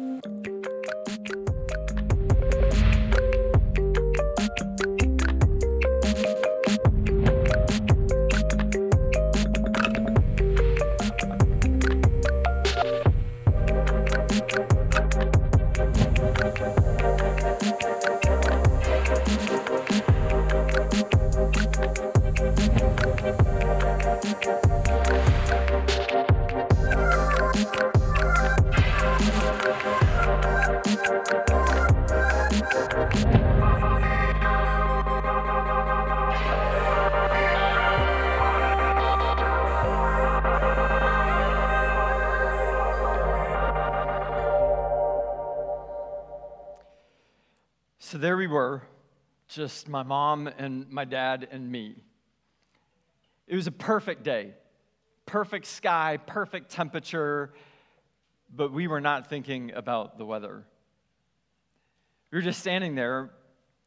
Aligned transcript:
So 0.00 0.39
there 48.20 48.36
we 48.36 48.46
were, 48.46 48.82
just 49.48 49.88
my 49.88 50.02
mom 50.02 50.46
and 50.46 50.90
my 50.90 51.06
dad 51.06 51.48
and 51.50 51.70
me. 51.70 51.96
It 53.46 53.56
was 53.56 53.66
a 53.66 53.72
perfect 53.72 54.22
day, 54.22 54.52
perfect 55.24 55.66
sky, 55.66 56.18
perfect 56.26 56.70
temperature, 56.70 57.54
but 58.54 58.72
we 58.72 58.86
were 58.88 59.00
not 59.00 59.28
thinking 59.28 59.72
about 59.72 60.18
the 60.18 60.26
weather. 60.26 60.64
We 62.30 62.38
were 62.38 62.42
just 62.42 62.60
standing 62.60 62.94
there, 62.94 63.30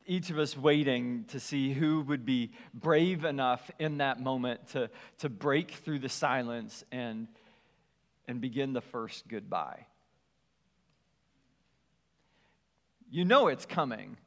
each 0.08 0.31
of 0.31 0.39
us 0.39 0.58
waiting 0.58 1.25
to 1.30 1.39
see 1.39 1.71
who 1.71 2.02
would 2.02 2.25
be 2.25 2.52
brave 2.73 3.25
enough 3.25 3.69
in 3.77 3.99
that 3.99 4.19
moment 4.19 4.67
to, 4.69 4.89
to 5.19 5.30
break 5.30 5.71
through 5.71 5.99
the 5.99 6.09
silence 6.09 6.83
and, 6.91 7.27
and 8.27 8.41
begin 8.41 8.73
the 8.73 8.81
first 8.81 9.27
goodbye. 9.27 9.86
You 13.14 13.23
know 13.23 13.47
it's 13.47 13.67
coming. 13.67 14.17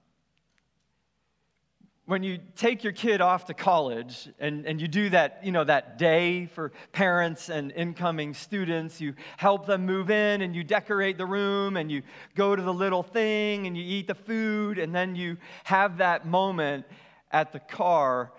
When 2.04 2.22
you 2.22 2.38
take 2.54 2.84
your 2.84 2.92
kid 2.92 3.20
off 3.20 3.46
to 3.46 3.54
college 3.54 4.28
and, 4.38 4.64
and 4.64 4.80
you 4.80 4.86
do 4.86 5.10
that, 5.10 5.40
you 5.42 5.50
know, 5.50 5.64
that 5.64 5.98
day 5.98 6.46
for 6.46 6.70
parents 6.92 7.48
and 7.48 7.72
incoming 7.72 8.32
students, 8.32 9.00
you 9.00 9.14
help 9.38 9.66
them 9.66 9.86
move 9.86 10.08
in 10.08 10.40
and 10.40 10.54
you 10.54 10.62
decorate 10.62 11.18
the 11.18 11.26
room 11.26 11.76
and 11.76 11.90
you 11.90 12.02
go 12.36 12.54
to 12.54 12.62
the 12.62 12.72
little 12.72 13.02
thing 13.02 13.66
and 13.66 13.76
you 13.76 13.82
eat 13.82 14.06
the 14.06 14.14
food 14.14 14.78
and 14.78 14.94
then 14.94 15.16
you 15.16 15.36
have 15.64 15.98
that 15.98 16.24
moment 16.24 16.86
at 17.32 17.52
the 17.52 17.58
car 17.58 18.32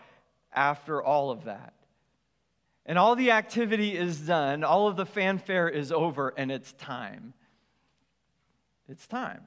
after 0.54 1.04
all 1.04 1.30
of 1.30 1.44
that. 1.44 1.74
And 2.86 2.98
all 2.98 3.18
the 3.18 3.32
activity 3.32 3.98
is 3.98 4.22
done, 4.22 4.64
all 4.64 4.88
of 4.88 4.96
the 4.96 5.06
fanfare 5.06 5.68
is 5.68 5.92
over, 5.92 6.34
and 6.38 6.50
it's 6.54 6.72
time. 6.72 7.34
It's 8.88 9.06
time. 9.08 9.42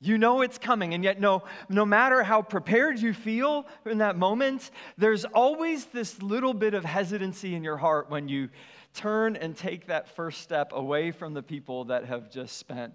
You 0.00 0.16
know 0.16 0.42
it's 0.42 0.58
coming, 0.58 0.94
and 0.94 1.02
yet, 1.02 1.20
no, 1.20 1.42
no 1.68 1.84
matter 1.84 2.22
how 2.22 2.40
prepared 2.42 3.00
you 3.00 3.12
feel 3.12 3.66
in 3.84 3.98
that 3.98 4.16
moment, 4.16 4.70
there's 4.96 5.24
always 5.24 5.86
this 5.86 6.22
little 6.22 6.54
bit 6.54 6.74
of 6.74 6.84
hesitancy 6.84 7.54
in 7.54 7.64
your 7.64 7.76
heart 7.76 8.08
when 8.08 8.28
you 8.28 8.48
turn 8.94 9.34
and 9.34 9.56
take 9.56 9.88
that 9.88 10.08
first 10.14 10.40
step 10.40 10.72
away 10.72 11.10
from 11.10 11.34
the 11.34 11.42
people 11.42 11.86
that 11.86 12.04
have 12.04 12.30
just 12.30 12.58
spent 12.58 12.94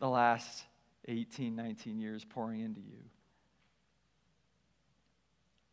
the 0.00 0.08
last 0.08 0.64
18, 1.06 1.54
19 1.54 2.00
years 2.00 2.24
pouring 2.24 2.60
into 2.60 2.80
you. 2.80 2.98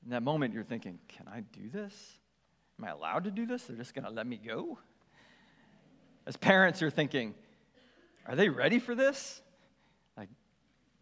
In 0.06 0.12
that 0.12 0.22
moment, 0.24 0.54
you're 0.54 0.64
thinking, 0.64 1.00
Can 1.08 1.28
I 1.28 1.42
do 1.42 1.70
this? 1.70 1.94
Am 2.80 2.86
I 2.86 2.92
allowed 2.92 3.24
to 3.24 3.32
do 3.32 3.48
this? 3.48 3.64
They're 3.64 3.76
just 3.76 3.96
going 3.96 4.06
to 4.06 4.12
let 4.12 4.28
me 4.28 4.38
go? 4.38 4.78
As 6.28 6.38
parents, 6.38 6.82
you're 6.82 6.92
thinking, 6.92 7.34
Are 8.28 8.36
they 8.36 8.50
ready 8.50 8.78
for 8.78 8.94
this? 8.94 9.42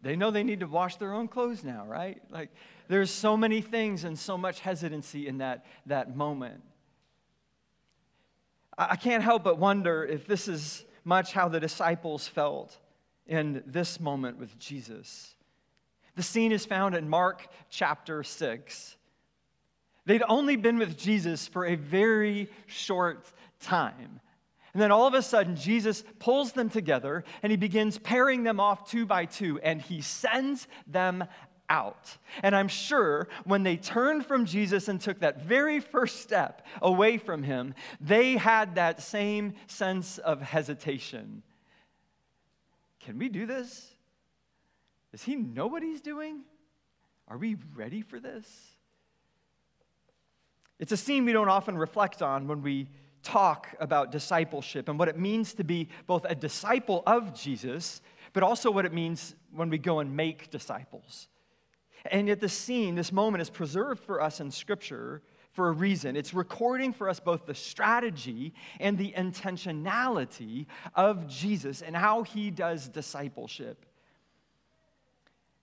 They 0.06 0.14
know 0.14 0.30
they 0.30 0.44
need 0.44 0.60
to 0.60 0.68
wash 0.68 0.96
their 0.96 1.12
own 1.12 1.26
clothes 1.26 1.64
now, 1.64 1.84
right? 1.84 2.22
Like 2.30 2.50
there's 2.86 3.10
so 3.10 3.36
many 3.36 3.60
things 3.60 4.04
and 4.04 4.16
so 4.16 4.38
much 4.38 4.60
hesitancy 4.60 5.26
in 5.26 5.38
that, 5.38 5.66
that 5.86 6.16
moment. 6.16 6.62
I 8.78 8.94
can't 8.94 9.24
help 9.24 9.42
but 9.42 9.58
wonder 9.58 10.04
if 10.04 10.24
this 10.28 10.46
is 10.46 10.84
much 11.04 11.32
how 11.32 11.48
the 11.48 11.58
disciples 11.58 12.28
felt 12.28 12.78
in 13.26 13.64
this 13.66 13.98
moment 13.98 14.38
with 14.38 14.56
Jesus. 14.60 15.34
The 16.14 16.22
scene 16.22 16.52
is 16.52 16.64
found 16.64 16.94
in 16.94 17.08
Mark 17.08 17.48
chapter 17.68 18.22
6. 18.22 18.96
They'd 20.04 20.22
only 20.28 20.54
been 20.54 20.78
with 20.78 20.96
Jesus 20.96 21.48
for 21.48 21.66
a 21.66 21.74
very 21.74 22.48
short 22.66 23.26
time. 23.58 24.20
And 24.76 24.82
then 24.82 24.92
all 24.92 25.06
of 25.06 25.14
a 25.14 25.22
sudden, 25.22 25.56
Jesus 25.56 26.04
pulls 26.18 26.52
them 26.52 26.68
together 26.68 27.24
and 27.42 27.50
he 27.50 27.56
begins 27.56 27.96
pairing 27.96 28.42
them 28.42 28.60
off 28.60 28.90
two 28.90 29.06
by 29.06 29.24
two 29.24 29.58
and 29.60 29.80
he 29.80 30.02
sends 30.02 30.68
them 30.86 31.24
out. 31.70 32.18
And 32.42 32.54
I'm 32.54 32.68
sure 32.68 33.28
when 33.44 33.62
they 33.62 33.78
turned 33.78 34.26
from 34.26 34.44
Jesus 34.44 34.88
and 34.88 35.00
took 35.00 35.20
that 35.20 35.40
very 35.40 35.80
first 35.80 36.20
step 36.20 36.66
away 36.82 37.16
from 37.16 37.42
him, 37.42 37.74
they 38.02 38.36
had 38.36 38.74
that 38.74 39.00
same 39.00 39.54
sense 39.66 40.18
of 40.18 40.42
hesitation. 40.42 41.42
Can 43.00 43.18
we 43.18 43.30
do 43.30 43.46
this? 43.46 43.94
Does 45.10 45.22
he 45.22 45.36
know 45.36 45.68
what 45.68 45.82
he's 45.82 46.02
doing? 46.02 46.42
Are 47.28 47.38
we 47.38 47.56
ready 47.74 48.02
for 48.02 48.20
this? 48.20 48.46
It's 50.78 50.92
a 50.92 50.98
scene 50.98 51.24
we 51.24 51.32
don't 51.32 51.48
often 51.48 51.78
reflect 51.78 52.20
on 52.20 52.46
when 52.46 52.60
we 52.60 52.90
talk 53.26 53.74
about 53.80 54.12
discipleship 54.12 54.88
and 54.88 54.98
what 54.98 55.08
it 55.08 55.18
means 55.18 55.54
to 55.54 55.64
be 55.64 55.88
both 56.06 56.24
a 56.28 56.34
disciple 56.34 57.02
of 57.06 57.34
Jesus, 57.34 58.00
but 58.32 58.44
also 58.44 58.70
what 58.70 58.86
it 58.86 58.92
means 58.92 59.34
when 59.52 59.68
we 59.68 59.78
go 59.78 59.98
and 59.98 60.16
make 60.16 60.48
disciples. 60.50 61.26
And 62.08 62.28
yet, 62.28 62.38
this 62.38 62.52
scene, 62.52 62.94
this 62.94 63.10
moment, 63.10 63.42
is 63.42 63.50
preserved 63.50 64.04
for 64.04 64.20
us 64.22 64.38
in 64.38 64.52
Scripture 64.52 65.22
for 65.50 65.68
a 65.68 65.72
reason. 65.72 66.14
It's 66.14 66.32
recording 66.32 66.92
for 66.92 67.08
us 67.08 67.18
both 67.18 67.46
the 67.46 67.54
strategy 67.54 68.54
and 68.78 68.96
the 68.96 69.12
intentionality 69.16 70.66
of 70.94 71.26
Jesus 71.26 71.82
and 71.82 71.96
how 71.96 72.22
he 72.22 72.52
does 72.52 72.88
discipleship. 72.88 73.84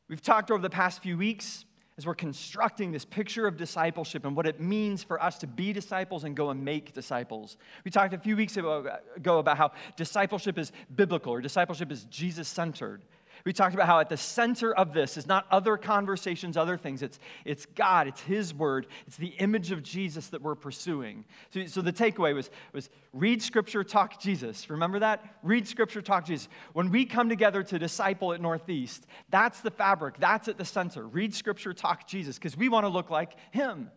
We've 0.10 0.22
talked 0.22 0.52
over 0.52 0.62
the 0.62 0.70
past 0.70 1.02
few 1.02 1.18
weeks 1.18 1.64
as 1.98 2.06
we're 2.06 2.16
constructing 2.16 2.92
this 2.92 3.06
picture 3.06 3.46
of 3.46 3.56
discipleship 3.56 4.26
and 4.26 4.36
what 4.36 4.48
it 4.48 4.60
means 4.60 5.04
for 5.04 5.22
us 5.22 5.38
to 5.38 5.48
be 5.48 5.72
disciples 5.74 6.24
and 6.24 6.36
go 6.36 6.50
and 6.50 6.64
make 6.64 6.94
disciples. 6.94 7.58
We 7.86 7.92
talked 7.92 8.14
a 8.14 8.18
few 8.18 8.36
weeks 8.36 8.58
ago 8.58 9.00
about 9.40 9.58
how 9.58 9.72
discipleship 9.96 10.58
is 10.58 10.72
biblical 10.96 11.34
or 11.34 11.42
discipleship 11.42 11.92
is 11.92 12.06
Jesus 12.06 12.48
centered. 12.48 13.04
We 13.46 13.52
talked 13.52 13.76
about 13.76 13.88
how 13.88 14.00
at 14.00 14.08
the 14.08 14.16
center 14.16 14.74
of 14.74 14.94
this 14.94 15.18
is 15.18 15.28
not 15.28 15.46
other 15.52 15.76
conversations, 15.76 16.56
other 16.56 16.78
things. 16.78 17.02
It's, 17.02 17.20
it's 17.44 17.66
God, 17.66 18.08
it's 18.08 18.22
His 18.22 18.54
Word, 18.54 18.88
it's 19.06 19.18
the 19.18 19.34
image 19.40 19.72
of 19.72 19.84
Jesus 19.84 20.28
that 20.28 20.42
we're 20.42 20.56
pursuing. 20.56 21.26
So, 21.54 21.66
so 21.66 21.82
the 21.82 21.92
takeaway 21.92 22.34
was, 22.34 22.50
was 22.72 22.90
read 23.12 23.42
Scripture, 23.42 23.84
talk 23.84 24.20
Jesus. 24.22 24.70
Remember 24.70 25.00
that? 25.00 25.40
Read 25.44 25.68
Scripture, 25.68 26.02
talk 26.02 26.26
Jesus. 26.26 26.48
When 26.72 26.90
we 26.90 27.06
come 27.06 27.28
together 27.28 27.64
to 27.64 27.78
disciple 27.78 28.32
at 28.32 28.40
Northeast, 28.40 29.06
that's 29.30 29.60
the 29.60 29.72
fabric, 29.72 30.16
that's 30.20 30.48
at 30.48 30.58
the 30.58 30.66
center. 30.66 31.06
Read 31.06 31.36
Scripture, 31.36 31.74
talk 31.74 32.08
Jesus, 32.08 32.38
because 32.38 32.56
we 32.56 32.70
want 32.70 32.86
to 32.86 32.90
look 32.90 33.10
like 33.10 33.34
Him. 33.52 33.92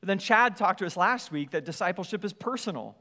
But 0.00 0.06
then 0.06 0.18
Chad 0.18 0.56
talked 0.56 0.78
to 0.78 0.86
us 0.86 0.96
last 0.96 1.30
week 1.30 1.50
that 1.50 1.66
discipleship 1.66 2.24
is 2.24 2.32
personal. 2.32 2.96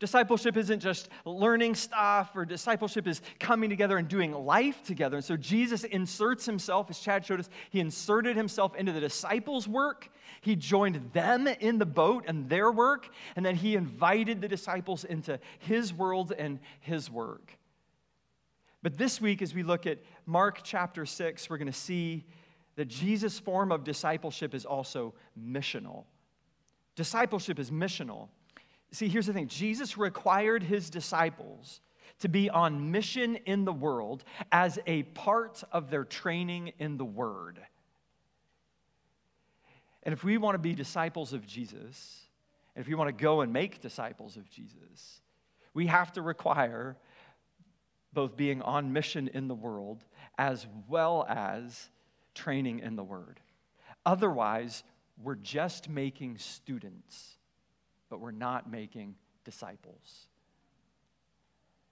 Discipleship 0.00 0.56
isn't 0.56 0.78
just 0.78 1.08
learning 1.24 1.74
stuff, 1.74 2.30
or 2.36 2.44
discipleship 2.44 3.08
is 3.08 3.20
coming 3.40 3.68
together 3.68 3.96
and 3.98 4.06
doing 4.06 4.32
life 4.32 4.82
together. 4.84 5.16
And 5.16 5.24
so 5.24 5.36
Jesus 5.36 5.82
inserts 5.82 6.46
himself, 6.46 6.88
as 6.88 7.00
Chad 7.00 7.26
showed 7.26 7.40
us, 7.40 7.48
he 7.70 7.80
inserted 7.80 8.36
himself 8.36 8.76
into 8.76 8.92
the 8.92 9.00
disciples' 9.00 9.66
work. 9.66 10.08
He 10.40 10.54
joined 10.54 11.10
them 11.12 11.48
in 11.48 11.78
the 11.78 11.86
boat 11.86 12.26
and 12.28 12.48
their 12.48 12.70
work, 12.70 13.08
and 13.34 13.44
then 13.44 13.56
he 13.56 13.74
invited 13.74 14.40
the 14.40 14.46
disciples 14.46 15.04
into 15.04 15.40
his 15.58 15.92
world 15.92 16.32
and 16.36 16.60
his 16.78 17.10
work. 17.10 17.58
But 18.82 18.96
this 18.96 19.20
week, 19.20 19.42
as 19.42 19.52
we 19.52 19.64
look 19.64 19.84
at 19.84 19.98
Mark 20.26 20.60
chapter 20.62 21.06
6, 21.06 21.50
we're 21.50 21.58
going 21.58 21.66
to 21.66 21.72
see 21.72 22.24
that 22.76 22.86
Jesus' 22.86 23.40
form 23.40 23.72
of 23.72 23.82
discipleship 23.82 24.54
is 24.54 24.64
also 24.64 25.14
missional. 25.36 26.04
Discipleship 26.94 27.58
is 27.58 27.72
missional. 27.72 28.28
See, 28.90 29.08
here's 29.08 29.26
the 29.26 29.32
thing 29.32 29.48
Jesus 29.48 29.98
required 29.98 30.62
his 30.62 30.90
disciples 30.90 31.80
to 32.20 32.28
be 32.28 32.50
on 32.50 32.90
mission 32.90 33.36
in 33.46 33.64
the 33.64 33.72
world 33.72 34.24
as 34.50 34.78
a 34.86 35.04
part 35.04 35.62
of 35.72 35.90
their 35.90 36.04
training 36.04 36.72
in 36.78 36.96
the 36.96 37.04
Word. 37.04 37.60
And 40.02 40.12
if 40.12 40.24
we 40.24 40.38
want 40.38 40.54
to 40.54 40.58
be 40.58 40.74
disciples 40.74 41.32
of 41.32 41.46
Jesus, 41.46 42.22
and 42.74 42.82
if 42.82 42.88
we 42.88 42.94
want 42.94 43.08
to 43.08 43.22
go 43.22 43.40
and 43.42 43.52
make 43.52 43.80
disciples 43.80 44.36
of 44.36 44.48
Jesus, 44.48 45.20
we 45.74 45.86
have 45.86 46.12
to 46.12 46.22
require 46.22 46.96
both 48.12 48.36
being 48.36 48.62
on 48.62 48.92
mission 48.92 49.28
in 49.34 49.48
the 49.48 49.54
world 49.54 50.04
as 50.38 50.66
well 50.88 51.26
as 51.28 51.90
training 52.34 52.80
in 52.80 52.96
the 52.96 53.04
Word. 53.04 53.38
Otherwise, 54.06 54.82
we're 55.22 55.34
just 55.34 55.88
making 55.88 56.38
students, 56.38 57.37
but 58.08 58.20
we're 58.20 58.30
not 58.30 58.70
making 58.70 59.14
disciples. 59.44 60.28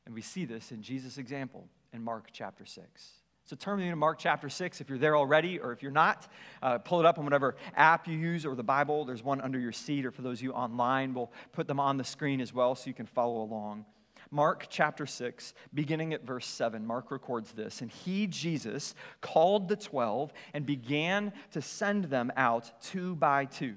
And 0.04 0.14
we 0.14 0.22
see 0.22 0.44
this 0.44 0.72
in 0.72 0.82
Jesus' 0.82 1.18
example 1.18 1.68
in 1.92 2.02
Mark 2.02 2.28
chapter 2.32 2.64
6. 2.64 3.10
So 3.44 3.54
turn 3.54 3.78
me 3.78 3.88
to 3.90 3.96
Mark 3.96 4.18
chapter 4.18 4.48
6 4.48 4.80
if 4.80 4.88
you're 4.88 4.98
there 4.98 5.16
already, 5.16 5.60
or 5.60 5.72
if 5.72 5.80
you're 5.80 5.92
not, 5.92 6.26
uh, 6.62 6.78
pull 6.78 6.98
it 6.98 7.06
up 7.06 7.18
on 7.18 7.24
whatever 7.24 7.54
app 7.76 8.08
you 8.08 8.16
use 8.16 8.44
or 8.44 8.56
the 8.56 8.64
Bible. 8.64 9.04
There's 9.04 9.22
one 9.22 9.40
under 9.40 9.58
your 9.58 9.70
seat, 9.70 10.04
or 10.04 10.10
for 10.10 10.22
those 10.22 10.38
of 10.38 10.42
you 10.42 10.52
online, 10.52 11.14
we'll 11.14 11.30
put 11.52 11.68
them 11.68 11.78
on 11.78 11.96
the 11.96 12.04
screen 12.04 12.40
as 12.40 12.52
well 12.52 12.74
so 12.74 12.88
you 12.88 12.94
can 12.94 13.06
follow 13.06 13.42
along. 13.42 13.84
Mark 14.32 14.66
chapter 14.68 15.06
6, 15.06 15.54
beginning 15.72 16.12
at 16.12 16.24
verse 16.24 16.46
7, 16.46 16.84
Mark 16.84 17.12
records 17.12 17.52
this. 17.52 17.80
And 17.82 17.90
he, 17.90 18.26
Jesus, 18.26 18.94
called 19.20 19.68
the 19.68 19.76
twelve 19.76 20.32
and 20.52 20.66
began 20.66 21.32
to 21.52 21.62
send 21.62 22.06
them 22.06 22.32
out 22.36 22.82
two 22.82 23.14
by 23.14 23.44
two. 23.44 23.76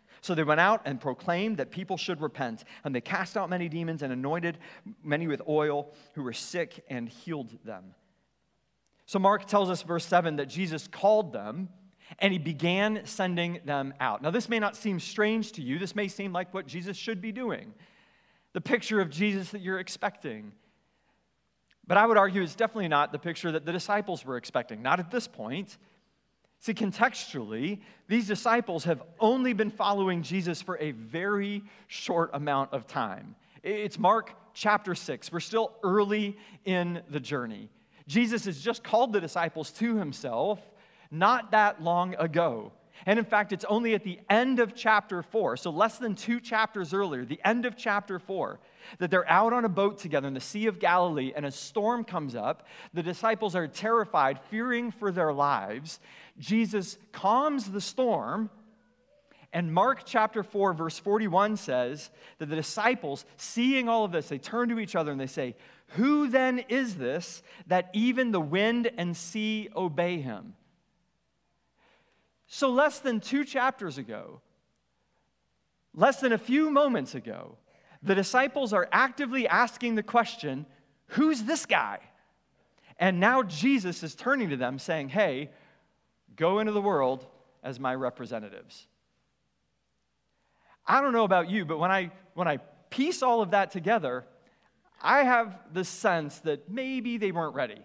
So 0.21 0.35
they 0.35 0.43
went 0.43 0.59
out 0.59 0.83
and 0.85 1.01
proclaimed 1.01 1.57
that 1.57 1.71
people 1.71 1.97
should 1.97 2.21
repent. 2.21 2.63
And 2.83 2.93
they 2.93 3.01
cast 3.01 3.35
out 3.35 3.49
many 3.49 3.67
demons 3.67 4.03
and 4.03 4.13
anointed 4.13 4.59
many 5.03 5.27
with 5.27 5.41
oil 5.47 5.93
who 6.13 6.23
were 6.23 6.33
sick 6.33 6.83
and 6.89 7.09
healed 7.09 7.57
them. 7.65 7.95
So 9.07 9.19
Mark 9.19 9.45
tells 9.45 9.69
us, 9.69 9.81
verse 9.81 10.05
7, 10.05 10.37
that 10.37 10.45
Jesus 10.45 10.87
called 10.87 11.33
them 11.33 11.69
and 12.19 12.31
he 12.31 12.39
began 12.39 13.05
sending 13.05 13.61
them 13.65 13.93
out. 13.99 14.21
Now, 14.21 14.31
this 14.31 14.47
may 14.47 14.59
not 14.59 14.75
seem 14.75 14.99
strange 14.99 15.53
to 15.53 15.61
you. 15.61 15.79
This 15.79 15.95
may 15.95 16.07
seem 16.07 16.33
like 16.33 16.53
what 16.53 16.67
Jesus 16.67 16.97
should 16.97 17.21
be 17.21 17.31
doing, 17.31 17.73
the 18.53 18.61
picture 18.61 19.01
of 19.01 19.09
Jesus 19.09 19.49
that 19.51 19.61
you're 19.61 19.79
expecting. 19.79 20.51
But 21.87 21.97
I 21.97 22.05
would 22.05 22.17
argue 22.17 22.41
it's 22.41 22.55
definitely 22.55 22.89
not 22.89 23.11
the 23.11 23.19
picture 23.19 23.51
that 23.51 23.65
the 23.65 23.71
disciples 23.71 24.23
were 24.23 24.37
expecting, 24.37 24.81
not 24.81 24.99
at 24.99 25.09
this 25.09 25.27
point. 25.27 25.77
See, 26.61 26.75
contextually, 26.75 27.79
these 28.07 28.27
disciples 28.27 28.83
have 28.83 29.01
only 29.19 29.53
been 29.53 29.71
following 29.71 30.21
Jesus 30.21 30.61
for 30.61 30.77
a 30.77 30.91
very 30.91 31.63
short 31.87 32.29
amount 32.33 32.71
of 32.71 32.85
time. 32.85 33.35
It's 33.63 33.97
Mark 33.97 34.35
chapter 34.53 34.93
6. 34.93 35.31
We're 35.31 35.39
still 35.39 35.73
early 35.83 36.37
in 36.63 37.01
the 37.09 37.19
journey. 37.19 37.67
Jesus 38.07 38.45
has 38.45 38.61
just 38.61 38.83
called 38.83 39.11
the 39.11 39.19
disciples 39.19 39.71
to 39.71 39.95
himself 39.95 40.59
not 41.09 41.49
that 41.49 41.81
long 41.81 42.13
ago. 42.19 42.71
And 43.05 43.17
in 43.17 43.25
fact, 43.25 43.51
it's 43.51 43.65
only 43.65 43.93
at 43.93 44.03
the 44.03 44.19
end 44.29 44.59
of 44.59 44.75
chapter 44.75 45.23
four, 45.23 45.57
so 45.57 45.71
less 45.71 45.97
than 45.97 46.15
two 46.15 46.39
chapters 46.39 46.93
earlier, 46.93 47.25
the 47.25 47.41
end 47.43 47.65
of 47.65 47.75
chapter 47.75 48.19
four, 48.19 48.59
that 48.99 49.11
they're 49.11 49.29
out 49.29 49.53
on 49.53 49.65
a 49.65 49.69
boat 49.69 49.97
together 49.97 50.27
in 50.27 50.33
the 50.33 50.39
Sea 50.39 50.67
of 50.67 50.79
Galilee, 50.79 51.33
and 51.35 51.45
a 51.45 51.51
storm 51.51 52.03
comes 52.03 52.35
up. 52.35 52.67
The 52.93 53.03
disciples 53.03 53.55
are 53.55 53.67
terrified, 53.67 54.39
fearing 54.49 54.91
for 54.91 55.11
their 55.11 55.33
lives. 55.33 55.99
Jesus 56.39 56.97
calms 57.11 57.71
the 57.71 57.81
storm. 57.81 58.49
And 59.53 59.73
Mark 59.73 60.03
chapter 60.05 60.43
4, 60.43 60.73
verse 60.73 60.97
41 60.97 61.57
says 61.57 62.09
that 62.37 62.45
the 62.45 62.55
disciples, 62.55 63.25
seeing 63.35 63.89
all 63.89 64.05
of 64.05 64.13
this, 64.13 64.29
they 64.29 64.37
turn 64.37 64.69
to 64.69 64.79
each 64.79 64.95
other 64.95 65.11
and 65.11 65.19
they 65.19 65.27
say, 65.27 65.55
who 65.95 66.29
then 66.29 66.59
is 66.69 66.95
this 66.95 67.43
that 67.67 67.89
even 67.93 68.31
the 68.31 68.39
wind 68.39 68.89
and 68.97 69.15
sea 69.15 69.69
obey 69.75 70.21
him? 70.21 70.53
So, 72.53 72.69
less 72.69 72.99
than 72.99 73.21
two 73.21 73.45
chapters 73.45 73.97
ago, 73.97 74.41
less 75.93 76.19
than 76.19 76.33
a 76.33 76.37
few 76.37 76.69
moments 76.69 77.15
ago, 77.15 77.55
the 78.03 78.13
disciples 78.13 78.73
are 78.73 78.89
actively 78.91 79.47
asking 79.47 79.95
the 79.95 80.03
question 80.03 80.65
Who's 81.15 81.43
this 81.43 81.65
guy? 81.65 81.99
And 82.97 83.21
now 83.21 83.41
Jesus 83.43 84.03
is 84.03 84.15
turning 84.15 84.49
to 84.49 84.57
them 84.57 84.79
saying, 84.79 85.09
Hey, 85.09 85.49
go 86.35 86.59
into 86.59 86.73
the 86.73 86.81
world 86.81 87.25
as 87.63 87.79
my 87.79 87.95
representatives. 87.95 88.85
I 90.85 90.99
don't 90.99 91.13
know 91.13 91.23
about 91.23 91.49
you, 91.49 91.63
but 91.63 91.79
when 91.79 91.89
I, 91.89 92.11
when 92.33 92.49
I 92.49 92.57
piece 92.89 93.23
all 93.23 93.41
of 93.41 93.51
that 93.51 93.71
together, 93.71 94.25
I 95.01 95.23
have 95.23 95.57
the 95.71 95.85
sense 95.85 96.39
that 96.39 96.69
maybe 96.69 97.17
they 97.17 97.31
weren't 97.31 97.55
ready. 97.55 97.81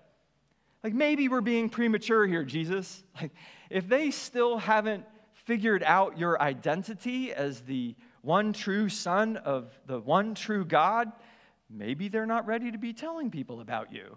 Like 0.86 0.94
maybe 0.94 1.26
we're 1.26 1.40
being 1.40 1.68
premature 1.68 2.28
here, 2.28 2.44
Jesus. 2.44 3.02
Like 3.20 3.32
if 3.70 3.88
they 3.88 4.12
still 4.12 4.56
haven't 4.56 5.04
figured 5.32 5.82
out 5.82 6.16
your 6.16 6.40
identity 6.40 7.32
as 7.32 7.62
the 7.62 7.96
one 8.22 8.52
true 8.52 8.88
son 8.88 9.36
of 9.36 9.76
the 9.86 9.98
one 9.98 10.36
true 10.36 10.64
God, 10.64 11.10
maybe 11.68 12.06
they're 12.06 12.24
not 12.24 12.46
ready 12.46 12.70
to 12.70 12.78
be 12.78 12.92
telling 12.92 13.32
people 13.32 13.60
about 13.60 13.92
you. 13.92 14.16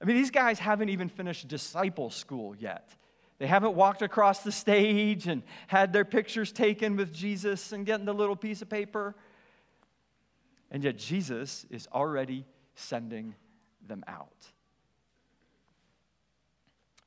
I 0.00 0.04
mean, 0.04 0.14
these 0.14 0.30
guys 0.30 0.60
haven't 0.60 0.90
even 0.90 1.08
finished 1.08 1.48
disciple 1.48 2.10
school 2.10 2.54
yet. 2.54 2.94
They 3.38 3.48
haven't 3.48 3.74
walked 3.74 4.02
across 4.02 4.44
the 4.44 4.52
stage 4.52 5.26
and 5.26 5.42
had 5.66 5.92
their 5.92 6.04
pictures 6.04 6.52
taken 6.52 6.94
with 6.94 7.12
Jesus 7.12 7.72
and 7.72 7.84
getting 7.84 8.06
the 8.06 8.14
little 8.14 8.36
piece 8.36 8.62
of 8.62 8.68
paper. 8.68 9.16
And 10.70 10.84
yet, 10.84 10.96
Jesus 10.96 11.66
is 11.70 11.88
already 11.92 12.46
sending 12.76 13.34
them 13.84 14.04
out. 14.06 14.52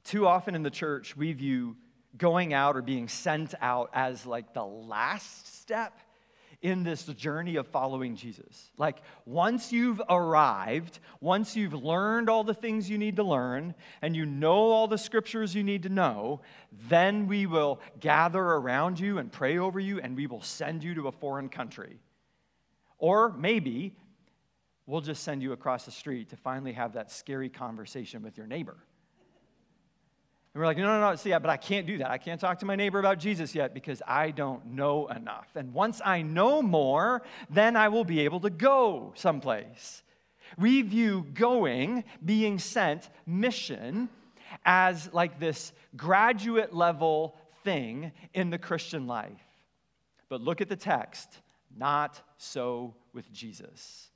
Too 0.09 0.25
often 0.25 0.55
in 0.55 0.63
the 0.63 0.71
church, 0.71 1.15
we 1.15 1.33
view 1.33 1.77
going 2.17 2.51
out 2.51 2.75
or 2.75 2.81
being 2.81 3.07
sent 3.07 3.53
out 3.61 3.91
as 3.93 4.25
like 4.25 4.55
the 4.55 4.65
last 4.65 5.61
step 5.61 5.99
in 6.63 6.81
this 6.81 7.03
journey 7.03 7.57
of 7.57 7.67
following 7.67 8.15
Jesus. 8.15 8.71
Like, 8.75 9.03
once 9.27 9.71
you've 9.71 10.01
arrived, 10.09 10.97
once 11.21 11.55
you've 11.55 11.75
learned 11.75 12.27
all 12.27 12.43
the 12.43 12.55
things 12.55 12.89
you 12.89 12.97
need 12.97 13.17
to 13.17 13.23
learn, 13.23 13.75
and 14.01 14.15
you 14.15 14.25
know 14.25 14.71
all 14.71 14.87
the 14.87 14.97
scriptures 14.97 15.53
you 15.53 15.61
need 15.61 15.83
to 15.83 15.89
know, 15.89 16.41
then 16.87 17.27
we 17.27 17.45
will 17.45 17.79
gather 17.99 18.41
around 18.41 18.99
you 18.99 19.19
and 19.19 19.31
pray 19.31 19.59
over 19.59 19.79
you, 19.79 19.99
and 19.99 20.17
we 20.17 20.25
will 20.25 20.41
send 20.41 20.83
you 20.83 20.95
to 20.95 21.07
a 21.07 21.11
foreign 21.11 21.49
country. 21.49 21.99
Or 22.97 23.31
maybe 23.33 23.95
we'll 24.87 25.01
just 25.01 25.21
send 25.21 25.43
you 25.43 25.51
across 25.51 25.85
the 25.85 25.91
street 25.91 26.29
to 26.29 26.35
finally 26.35 26.73
have 26.73 26.93
that 26.93 27.11
scary 27.11 27.49
conversation 27.49 28.23
with 28.23 28.39
your 28.39 28.47
neighbor. 28.47 28.75
And 30.53 30.61
we're 30.61 30.65
like, 30.65 30.77
no, 30.77 30.85
no, 30.85 30.99
no, 30.99 31.15
see, 31.15 31.29
but 31.31 31.45
I 31.45 31.57
can't 31.57 31.85
do 31.85 31.99
that. 31.99 32.09
I 32.09 32.17
can't 32.17 32.41
talk 32.41 32.59
to 32.59 32.65
my 32.65 32.75
neighbor 32.75 32.99
about 32.99 33.19
Jesus 33.19 33.53
yet 33.53 33.73
because 33.73 34.01
I 34.07 34.31
don't 34.31 34.65
know 34.65 35.07
enough. 35.07 35.49
And 35.55 35.73
once 35.73 36.01
I 36.03 36.23
know 36.23 36.61
more, 36.61 37.21
then 37.49 37.75
I 37.75 37.89
will 37.89 38.03
be 38.03 38.21
able 38.21 38.39
to 38.39 38.49
go 38.49 39.13
someplace. 39.15 40.01
We 40.57 40.81
view 40.81 41.27
going, 41.35 42.03
being 42.25 42.57
sent, 42.57 43.09
mission, 43.27 44.09
as 44.65 45.13
like 45.13 45.39
this 45.39 45.71
graduate 45.95 46.73
level 46.73 47.35
thing 47.63 48.11
in 48.33 48.49
the 48.49 48.57
Christian 48.57 49.05
life. 49.05 49.29
But 50.29 50.41
look 50.41 50.61
at 50.61 50.69
the 50.69 50.75
text. 50.75 51.39
Not 51.75 52.21
so 52.37 52.95
with 53.13 53.31
Jesus. 53.31 54.09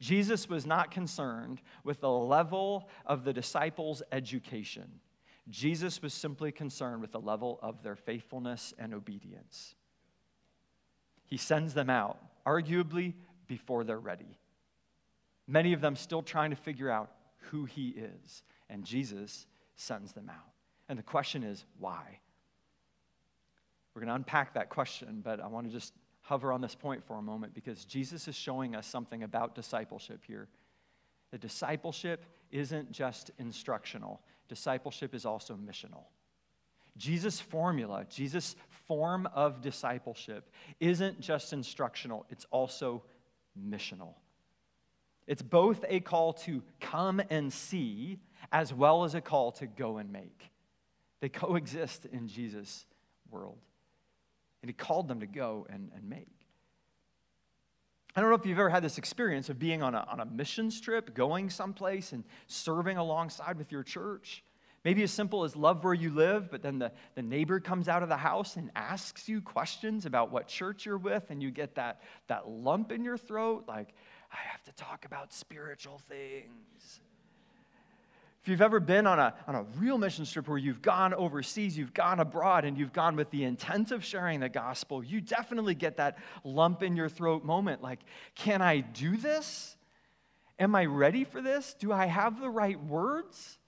Jesus 0.00 0.48
was 0.48 0.66
not 0.66 0.90
concerned 0.90 1.60
with 1.84 2.00
the 2.00 2.10
level 2.10 2.88
of 3.04 3.24
the 3.24 3.32
disciples' 3.32 4.02
education. 4.10 5.00
Jesus 5.48 6.00
was 6.00 6.14
simply 6.14 6.52
concerned 6.52 7.00
with 7.00 7.12
the 7.12 7.20
level 7.20 7.58
of 7.62 7.82
their 7.82 7.96
faithfulness 7.96 8.72
and 8.78 8.94
obedience. 8.94 9.74
He 11.24 11.36
sends 11.36 11.74
them 11.74 11.90
out, 11.90 12.18
arguably 12.46 13.14
before 13.46 13.84
they're 13.84 13.98
ready. 13.98 14.38
Many 15.46 15.72
of 15.72 15.80
them 15.80 15.96
still 15.96 16.22
trying 16.22 16.50
to 16.50 16.56
figure 16.56 16.90
out 16.90 17.10
who 17.50 17.64
he 17.64 17.88
is, 17.88 18.42
and 18.70 18.84
Jesus 18.84 19.46
sends 19.76 20.12
them 20.12 20.30
out. 20.30 20.52
And 20.88 20.98
the 20.98 21.02
question 21.02 21.42
is, 21.42 21.64
why? 21.78 22.18
We're 23.94 24.00
going 24.00 24.08
to 24.10 24.14
unpack 24.14 24.54
that 24.54 24.68
question, 24.68 25.20
but 25.24 25.40
I 25.40 25.48
want 25.48 25.66
to 25.66 25.72
just 25.72 25.92
hover 26.20 26.52
on 26.52 26.60
this 26.60 26.74
point 26.74 27.04
for 27.04 27.18
a 27.18 27.22
moment 27.22 27.52
because 27.52 27.84
Jesus 27.84 28.28
is 28.28 28.34
showing 28.34 28.76
us 28.76 28.86
something 28.86 29.22
about 29.22 29.54
discipleship 29.54 30.22
here. 30.26 30.48
The 31.30 31.38
discipleship 31.38 32.24
isn't 32.50 32.92
just 32.92 33.30
instructional, 33.38 34.20
discipleship 34.52 35.14
is 35.14 35.24
also 35.24 35.54
missional. 35.54 36.04
Jesus' 36.98 37.40
formula, 37.40 38.04
Jesus' 38.10 38.54
form 38.86 39.26
of 39.34 39.62
discipleship 39.62 40.50
isn't 40.78 41.20
just 41.20 41.54
instructional, 41.54 42.26
it's 42.28 42.44
also 42.50 43.02
missional. 43.58 44.12
It's 45.26 45.40
both 45.40 45.86
a 45.88 46.00
call 46.00 46.34
to 46.44 46.62
come 46.80 47.22
and 47.30 47.50
see 47.50 48.18
as 48.50 48.74
well 48.74 49.04
as 49.04 49.14
a 49.14 49.22
call 49.22 49.52
to 49.52 49.66
go 49.66 49.96
and 49.96 50.12
make. 50.12 50.50
They 51.20 51.30
coexist 51.30 52.04
in 52.04 52.28
Jesus' 52.28 52.84
world. 53.30 53.56
And 54.60 54.68
he 54.68 54.74
called 54.74 55.08
them 55.08 55.20
to 55.20 55.26
go 55.26 55.66
and, 55.70 55.90
and 55.96 56.06
make. 56.10 56.41
I 58.14 58.20
don't 58.20 58.28
know 58.28 58.36
if 58.36 58.44
you've 58.44 58.58
ever 58.58 58.68
had 58.68 58.84
this 58.84 58.98
experience 58.98 59.48
of 59.48 59.58
being 59.58 59.82
on 59.82 59.94
a, 59.94 60.06
on 60.10 60.20
a 60.20 60.26
missions 60.26 60.80
trip, 60.80 61.14
going 61.14 61.48
someplace 61.48 62.12
and 62.12 62.24
serving 62.46 62.98
alongside 62.98 63.56
with 63.56 63.72
your 63.72 63.82
church. 63.82 64.44
Maybe 64.84 65.02
as 65.02 65.12
simple 65.12 65.44
as 65.44 65.54
love 65.54 65.84
where 65.84 65.94
you 65.94 66.10
live, 66.10 66.50
but 66.50 66.60
then 66.60 66.78
the, 66.78 66.92
the 67.14 67.22
neighbor 67.22 67.60
comes 67.60 67.88
out 67.88 68.02
of 68.02 68.08
the 68.08 68.16
house 68.16 68.56
and 68.56 68.70
asks 68.74 69.28
you 69.28 69.40
questions 69.40 70.06
about 70.06 70.32
what 70.32 70.48
church 70.48 70.84
you're 70.84 70.98
with, 70.98 71.30
and 71.30 71.42
you 71.42 71.50
get 71.50 71.76
that, 71.76 72.02
that 72.26 72.48
lump 72.48 72.90
in 72.90 73.04
your 73.04 73.16
throat, 73.16 73.64
like, 73.68 73.94
I 74.32 74.36
have 74.50 74.62
to 74.64 74.72
talk 74.72 75.04
about 75.04 75.32
spiritual 75.32 75.98
things. 76.08 77.00
If 78.42 78.48
you've 78.48 78.62
ever 78.62 78.80
been 78.80 79.06
on 79.06 79.20
a, 79.20 79.34
on 79.46 79.54
a 79.54 79.62
real 79.78 79.98
mission 79.98 80.24
trip 80.24 80.48
where 80.48 80.58
you've 80.58 80.82
gone 80.82 81.14
overseas, 81.14 81.78
you've 81.78 81.94
gone 81.94 82.18
abroad, 82.18 82.64
and 82.64 82.76
you've 82.76 82.92
gone 82.92 83.14
with 83.14 83.30
the 83.30 83.44
intent 83.44 83.92
of 83.92 84.04
sharing 84.04 84.40
the 84.40 84.48
gospel, 84.48 85.04
you 85.04 85.20
definitely 85.20 85.76
get 85.76 85.98
that 85.98 86.18
lump 86.42 86.82
in 86.82 86.96
your 86.96 87.08
throat 87.08 87.44
moment 87.44 87.82
like, 87.82 88.00
can 88.34 88.60
I 88.60 88.80
do 88.80 89.16
this? 89.16 89.76
Am 90.58 90.74
I 90.74 90.86
ready 90.86 91.22
for 91.22 91.40
this? 91.40 91.74
Do 91.78 91.92
I 91.92 92.06
have 92.06 92.40
the 92.40 92.50
right 92.50 92.82
words? 92.84 93.58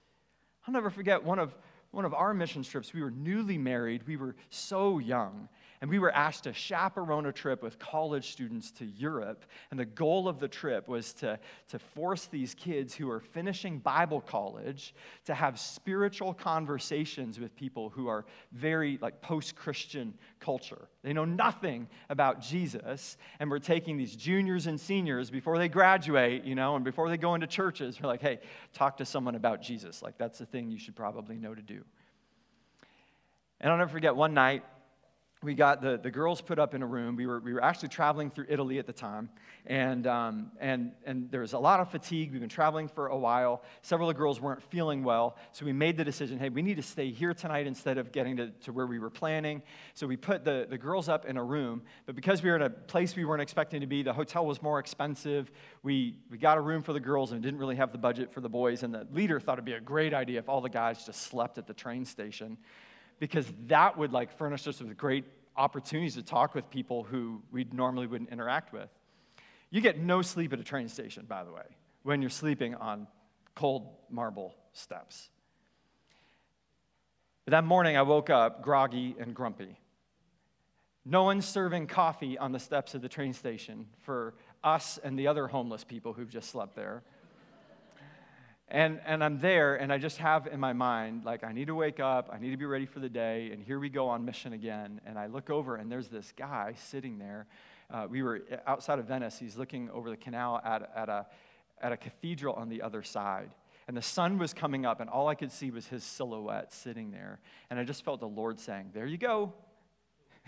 I'll 0.67 0.73
never 0.73 0.89
forget 0.89 1.23
one 1.23 1.39
of, 1.39 1.55
one 1.91 2.03
of 2.03 2.13
our 2.13 2.33
mission 2.33 2.61
trips. 2.63 2.93
We 2.93 3.01
were 3.01 3.11
newly 3.11 3.57
married, 3.57 4.05
we 4.05 4.17
were 4.17 4.35
so 4.49 4.99
young 4.99 5.47
and 5.85 5.91
we 5.91 5.99
were 5.99 6.11
asked 6.15 6.45
to 6.45 6.53
chaperone 6.53 7.27
a 7.27 7.31
trip 7.31 7.61
with 7.61 7.77
college 7.77 8.31
students 8.31 8.71
to 8.71 8.85
Europe. 8.85 9.45
And 9.69 9.79
the 9.79 9.85
goal 9.85 10.27
of 10.27 10.39
the 10.39 10.47
trip 10.47 10.87
was 10.87 11.13
to, 11.13 11.37
to 11.67 11.77
force 11.77 12.25
these 12.25 12.55
kids 12.55 12.95
who 12.95 13.07
are 13.11 13.19
finishing 13.19 13.77
Bible 13.77 14.19
college 14.19 14.95
to 15.25 15.35
have 15.35 15.59
spiritual 15.59 16.33
conversations 16.33 17.39
with 17.39 17.55
people 17.55 17.91
who 17.91 18.07
are 18.07 18.25
very 18.51 18.97
like 18.99 19.21
post 19.21 19.55
Christian 19.55 20.15
culture. 20.39 20.87
They 21.03 21.13
know 21.13 21.23
nothing 21.23 21.87
about 22.09 22.41
Jesus. 22.41 23.15
And 23.39 23.51
we're 23.51 23.59
taking 23.59 23.95
these 23.95 24.15
juniors 24.15 24.65
and 24.65 24.81
seniors 24.81 25.29
before 25.29 25.59
they 25.59 25.69
graduate, 25.69 26.45
you 26.45 26.55
know, 26.55 26.75
and 26.75 26.83
before 26.83 27.09
they 27.09 27.17
go 27.17 27.35
into 27.35 27.45
churches. 27.45 28.01
We're 28.01 28.07
like, 28.07 28.23
hey, 28.23 28.39
talk 28.73 28.97
to 28.97 29.05
someone 29.05 29.35
about 29.35 29.61
Jesus. 29.61 30.01
Like, 30.01 30.17
that's 30.17 30.39
the 30.39 30.47
thing 30.47 30.71
you 30.71 30.79
should 30.79 30.95
probably 30.95 31.37
know 31.37 31.53
to 31.53 31.61
do. 31.61 31.83
And 33.61 33.71
I'll 33.71 33.77
never 33.77 33.91
forget 33.91 34.15
one 34.15 34.33
night, 34.33 34.63
we 35.45 35.53
got 35.53 35.81
the, 35.81 35.97
the 35.97 36.11
girls 36.11 36.41
put 36.41 36.59
up 36.59 36.73
in 36.73 36.81
a 36.81 36.85
room. 36.85 37.15
We 37.15 37.27
were, 37.27 37.39
we 37.39 37.53
were 37.53 37.63
actually 37.63 37.89
traveling 37.89 38.31
through 38.31 38.47
Italy 38.49 38.79
at 38.79 38.87
the 38.87 38.93
time, 38.93 39.29
and, 39.67 40.07
um, 40.07 40.51
and, 40.59 40.91
and 41.05 41.29
there 41.31 41.41
was 41.41 41.53
a 41.53 41.59
lot 41.59 41.79
of 41.79 41.91
fatigue. 41.91 42.31
We've 42.31 42.41
been 42.41 42.49
traveling 42.49 42.87
for 42.87 43.07
a 43.07 43.17
while. 43.17 43.61
Several 43.81 44.09
of 44.09 44.15
the 44.15 44.17
girls 44.17 44.41
weren't 44.41 44.63
feeling 44.63 45.03
well, 45.03 45.37
so 45.51 45.65
we 45.65 45.71
made 45.71 45.97
the 45.97 46.03
decision 46.03 46.39
hey, 46.39 46.49
we 46.49 46.61
need 46.61 46.77
to 46.77 46.83
stay 46.83 47.11
here 47.11 47.33
tonight 47.33 47.67
instead 47.67 47.97
of 47.97 48.11
getting 48.11 48.37
to, 48.37 48.49
to 48.63 48.73
where 48.73 48.87
we 48.87 48.99
were 48.99 49.09
planning. 49.09 49.61
So 49.93 50.07
we 50.07 50.17
put 50.17 50.43
the, 50.43 50.65
the 50.69 50.77
girls 50.77 51.07
up 51.07 51.25
in 51.25 51.37
a 51.37 51.43
room, 51.43 51.83
but 52.05 52.15
because 52.15 52.41
we 52.41 52.49
were 52.49 52.55
in 52.55 52.63
a 52.63 52.69
place 52.69 53.15
we 53.15 53.23
weren't 53.23 53.41
expecting 53.41 53.81
to 53.81 53.87
be, 53.87 54.01
the 54.01 54.13
hotel 54.13 54.45
was 54.45 54.61
more 54.61 54.79
expensive. 54.79 55.51
We, 55.83 56.15
we 56.31 56.37
got 56.37 56.57
a 56.57 56.61
room 56.61 56.81
for 56.81 56.93
the 56.93 56.99
girls 56.99 57.31
and 57.31 57.41
didn't 57.41 57.59
really 57.59 57.75
have 57.75 57.91
the 57.91 57.97
budget 57.97 58.33
for 58.33 58.41
the 58.41 58.49
boys, 58.49 58.83
and 58.83 58.93
the 58.93 59.07
leader 59.13 59.39
thought 59.39 59.53
it'd 59.53 59.65
be 59.65 59.73
a 59.73 59.79
great 59.79 60.13
idea 60.13 60.39
if 60.39 60.49
all 60.49 60.61
the 60.61 60.69
guys 60.69 61.05
just 61.05 61.21
slept 61.21 61.57
at 61.57 61.67
the 61.67 61.73
train 61.73 62.03
station 62.03 62.57
because 63.19 63.51
that 63.67 63.97
would 63.97 64.11
like 64.11 64.37
furnish 64.37 64.67
us 64.67 64.79
with 64.81 64.95
great 64.97 65.25
opportunities 65.57 66.15
to 66.15 66.23
talk 66.23 66.53
with 66.53 66.69
people 66.69 67.03
who 67.03 67.41
we 67.51 67.65
normally 67.71 68.07
wouldn't 68.07 68.29
interact 68.29 68.73
with. 68.73 68.89
You 69.69 69.81
get 69.81 69.97
no 69.97 70.21
sleep 70.21 70.53
at 70.53 70.59
a 70.59 70.63
train 70.63 70.87
station, 70.87 71.25
by 71.27 71.43
the 71.43 71.51
way, 71.51 71.65
when 72.03 72.21
you're 72.21 72.29
sleeping 72.29 72.75
on 72.75 73.07
cold 73.55 73.87
marble 74.09 74.55
steps. 74.73 75.29
But 77.45 77.51
that 77.51 77.63
morning, 77.63 77.95
I 77.95 78.01
woke 78.01 78.29
up 78.29 78.61
groggy 78.61 79.15
and 79.19 79.33
grumpy. 79.35 79.79
No 81.05 81.23
one's 81.23 81.45
serving 81.45 81.87
coffee 81.87 82.37
on 82.37 82.51
the 82.51 82.59
steps 82.59 82.95
of 82.95 83.01
the 83.01 83.09
train 83.09 83.33
station 83.33 83.85
for 84.01 84.33
us 84.63 84.97
and 85.03 85.17
the 85.17 85.27
other 85.27 85.47
homeless 85.47 85.83
people 85.83 86.13
who've 86.13 86.29
just 86.29 86.49
slept 86.49 86.75
there. 86.75 87.03
And, 88.67 88.99
and 89.05 89.23
I'm 89.23 89.39
there, 89.39 89.75
and 89.75 89.93
I 89.93 89.99
just 89.99 90.17
have 90.17 90.47
in 90.47 90.59
my 90.59 90.73
mind, 90.73 91.23
like, 91.23 91.43
I 91.43 91.51
need 91.51 91.67
to 91.67 91.75
wake 91.75 91.99
up, 91.99 92.29
I 92.33 92.39
need 92.39 92.49
to 92.49 92.57
be 92.57 92.65
ready 92.65 92.87
for 92.87 92.99
the 92.99 93.09
day, 93.09 93.51
and 93.51 93.61
here 93.61 93.79
we 93.79 93.89
go 93.89 94.07
on 94.07 94.25
mission 94.25 94.53
again. 94.53 94.99
And 95.05 95.19
I 95.19 95.27
look 95.27 95.51
over, 95.51 95.75
and 95.75 95.91
there's 95.91 96.07
this 96.07 96.33
guy 96.35 96.73
sitting 96.75 97.19
there. 97.19 97.45
Uh, 97.91 98.07
we 98.09 98.23
were 98.23 98.41
outside 98.65 98.97
of 98.97 99.05
Venice. 99.05 99.37
He's 99.37 99.55
looking 99.55 99.91
over 99.91 100.09
the 100.09 100.17
canal 100.17 100.59
at, 100.65 100.89
at, 100.95 101.09
a, 101.09 101.27
at 101.79 101.91
a 101.91 101.97
cathedral 101.97 102.55
on 102.55 102.69
the 102.69 102.81
other 102.81 103.03
side. 103.03 103.51
And 103.87 103.95
the 103.95 104.01
sun 104.01 104.39
was 104.39 104.51
coming 104.51 104.83
up, 104.83 104.99
and 104.99 105.11
all 105.11 105.27
I 105.27 105.35
could 105.35 105.51
see 105.51 105.69
was 105.69 105.85
his 105.85 106.03
silhouette 106.03 106.73
sitting 106.73 107.11
there. 107.11 107.39
And 107.69 107.79
I 107.79 107.83
just 107.83 108.03
felt 108.03 108.19
the 108.19 108.27
Lord 108.27 108.59
saying, 108.59 108.91
There 108.93 109.05
you 109.05 109.17
go. 109.17 109.53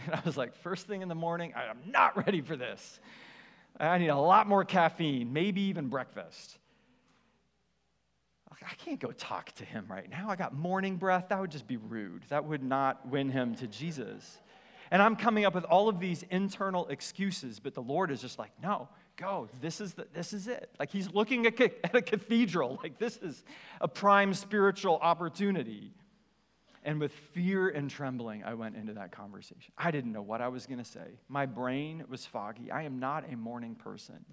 And 0.05 0.13
I 0.13 0.21
was 0.23 0.37
like, 0.37 0.55
First 0.55 0.87
thing 0.87 1.01
in 1.01 1.07
the 1.07 1.15
morning, 1.15 1.53
I 1.55 1.65
am 1.65 1.79
not 1.87 2.17
ready 2.25 2.41
for 2.41 2.55
this. 2.55 2.99
I 3.79 3.99
need 3.99 4.07
a 4.07 4.17
lot 4.17 4.47
more 4.47 4.63
caffeine, 4.63 5.33
maybe 5.33 5.61
even 5.61 5.87
breakfast. 5.87 6.57
I 8.65 8.73
can't 8.75 8.99
go 8.99 9.11
talk 9.11 9.51
to 9.53 9.65
him 9.65 9.85
right 9.89 10.09
now. 10.09 10.29
I 10.29 10.35
got 10.35 10.53
morning 10.53 10.97
breath. 10.97 11.29
That 11.29 11.39
would 11.39 11.51
just 11.51 11.67
be 11.67 11.77
rude. 11.77 12.23
That 12.29 12.45
would 12.45 12.63
not 12.63 13.07
win 13.07 13.29
him 13.29 13.55
to 13.55 13.67
Jesus. 13.67 14.39
And 14.89 15.01
I'm 15.01 15.15
coming 15.15 15.45
up 15.45 15.53
with 15.53 15.65
all 15.65 15.89
of 15.89 15.99
these 15.99 16.23
internal 16.29 16.87
excuses, 16.87 17.59
but 17.59 17.73
the 17.73 17.81
Lord 17.81 18.09
is 18.09 18.21
just 18.21 18.39
like, 18.39 18.51
no, 18.61 18.87
go. 19.17 19.49
This 19.61 19.81
is, 19.81 19.93
the, 19.93 20.07
this 20.13 20.33
is 20.33 20.47
it. 20.47 20.71
Like 20.79 20.91
he's 20.91 21.11
looking 21.13 21.45
at, 21.45 21.59
at 21.61 21.95
a 21.95 22.01
cathedral. 22.01 22.79
Like 22.87 22.99
this 22.99 23.17
is 23.17 23.43
a 23.81 23.87
prime 23.87 24.33
spiritual 24.33 24.97
opportunity. 25.01 25.91
And 26.83 27.01
with 27.01 27.11
fear 27.11 27.67
and 27.67 27.89
trembling, 27.89 28.45
I 28.45 28.53
went 28.53 28.77
into 28.77 28.93
that 28.93 29.11
conversation. 29.11 29.73
I 29.77 29.91
didn't 29.91 30.13
know 30.13 30.21
what 30.21 30.41
I 30.41 30.47
was 30.47 30.65
going 30.65 30.77
to 30.77 30.85
say. 30.85 31.19
My 31.27 31.45
brain 31.45 32.05
was 32.07 32.25
foggy. 32.25 32.71
I 32.71 32.83
am 32.83 32.99
not 32.99 33.25
a 33.29 33.35
morning 33.35 33.75
person 33.75 34.23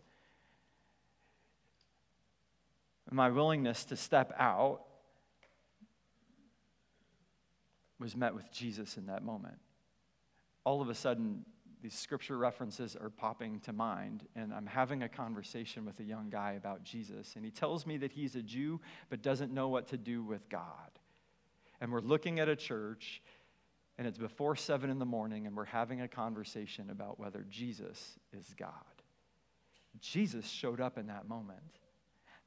my 3.15 3.31
willingness 3.31 3.85
to 3.87 3.97
step 3.97 4.33
out 4.39 4.83
was 7.99 8.17
met 8.17 8.35
with 8.35 8.51
Jesus 8.53 8.97
in 8.97 9.07
that 9.07 9.23
moment. 9.23 9.59
All 10.65 10.83
of 10.83 10.89
a 10.89 10.95
sudden, 10.95 11.45
these 11.83 11.95
scripture 11.95 12.39
references 12.39 12.97
are 12.97 13.11
popping 13.11 13.61
to 13.61 13.73
mind, 13.73 14.27
and 14.35 14.55
I'm 14.55 14.67
having 14.67 15.03
a 15.03 15.09
conversation 15.09 15.85
with 15.85 16.01
a 16.01 16.03
young 16.03 16.31
guy 16.31 16.53
about 16.53 16.83
Jesus. 16.83 17.35
And 17.37 17.45
he 17.45 17.51
tells 17.51 17.87
me 17.87 17.99
that 17.99 18.11
he's 18.11 18.37
a 18.37 18.43
Jew 18.43 18.81
but 19.11 19.23
doesn't 19.23 19.53
know 19.53 19.69
what 19.69 19.89
to 19.89 19.99
do 19.99 20.23
with 20.23 20.49
God. 20.49 20.91
And 21.81 21.93
we're 21.93 22.01
looking 22.01 22.41
at 22.41 22.49
a 22.49 22.57
church, 22.57 23.21
and 23.99 24.07
it's 24.07 24.17
before 24.17 24.57
seven 24.57 24.89
in 24.89 24.99
the 24.99 25.05
morning, 25.05 25.47
and 25.47 25.55
we're 25.55 25.67
having 25.67 26.01
a 26.01 26.09
conversation 26.09 26.89
about 26.89 27.21
whether 27.21 27.45
Jesus 27.51 28.19
is 28.33 28.55
God. 28.57 28.71
Jesus 30.01 30.47
showed 30.47 30.81
up 30.81 30.97
in 30.97 31.09
that 31.09 31.29
moment. 31.29 31.61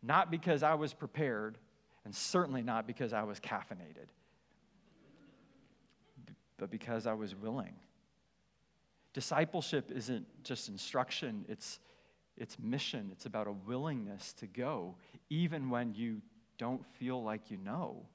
Not 0.04 0.32
because 0.32 0.64
I 0.64 0.76
was 0.76 0.94
prepared, 0.94 1.58
and 2.06 2.16
certainly 2.16 2.62
not 2.62 2.88
because 2.88 3.14
I 3.14 3.24
was 3.24 3.40
caffeinated, 3.40 4.08
but 6.58 6.70
because 6.70 7.08
I 7.08 7.14
was 7.14 7.36
willing. 7.36 7.74
Discipleship 9.14 9.92
isn't 9.94 10.26
just 10.44 10.70
instruction, 10.70 11.46
it's, 11.50 11.80
it's 12.38 12.58
mission. 12.60 13.10
It's 13.12 13.26
about 13.26 13.48
a 13.48 13.52
willingness 13.52 14.34
to 14.34 14.48
go, 14.48 14.96
even 15.30 15.70
when 15.70 15.94
you 15.96 16.22
don't 16.58 16.86
feel 16.98 17.24
like 17.24 17.50
you 17.50 17.58
know. 17.58 18.06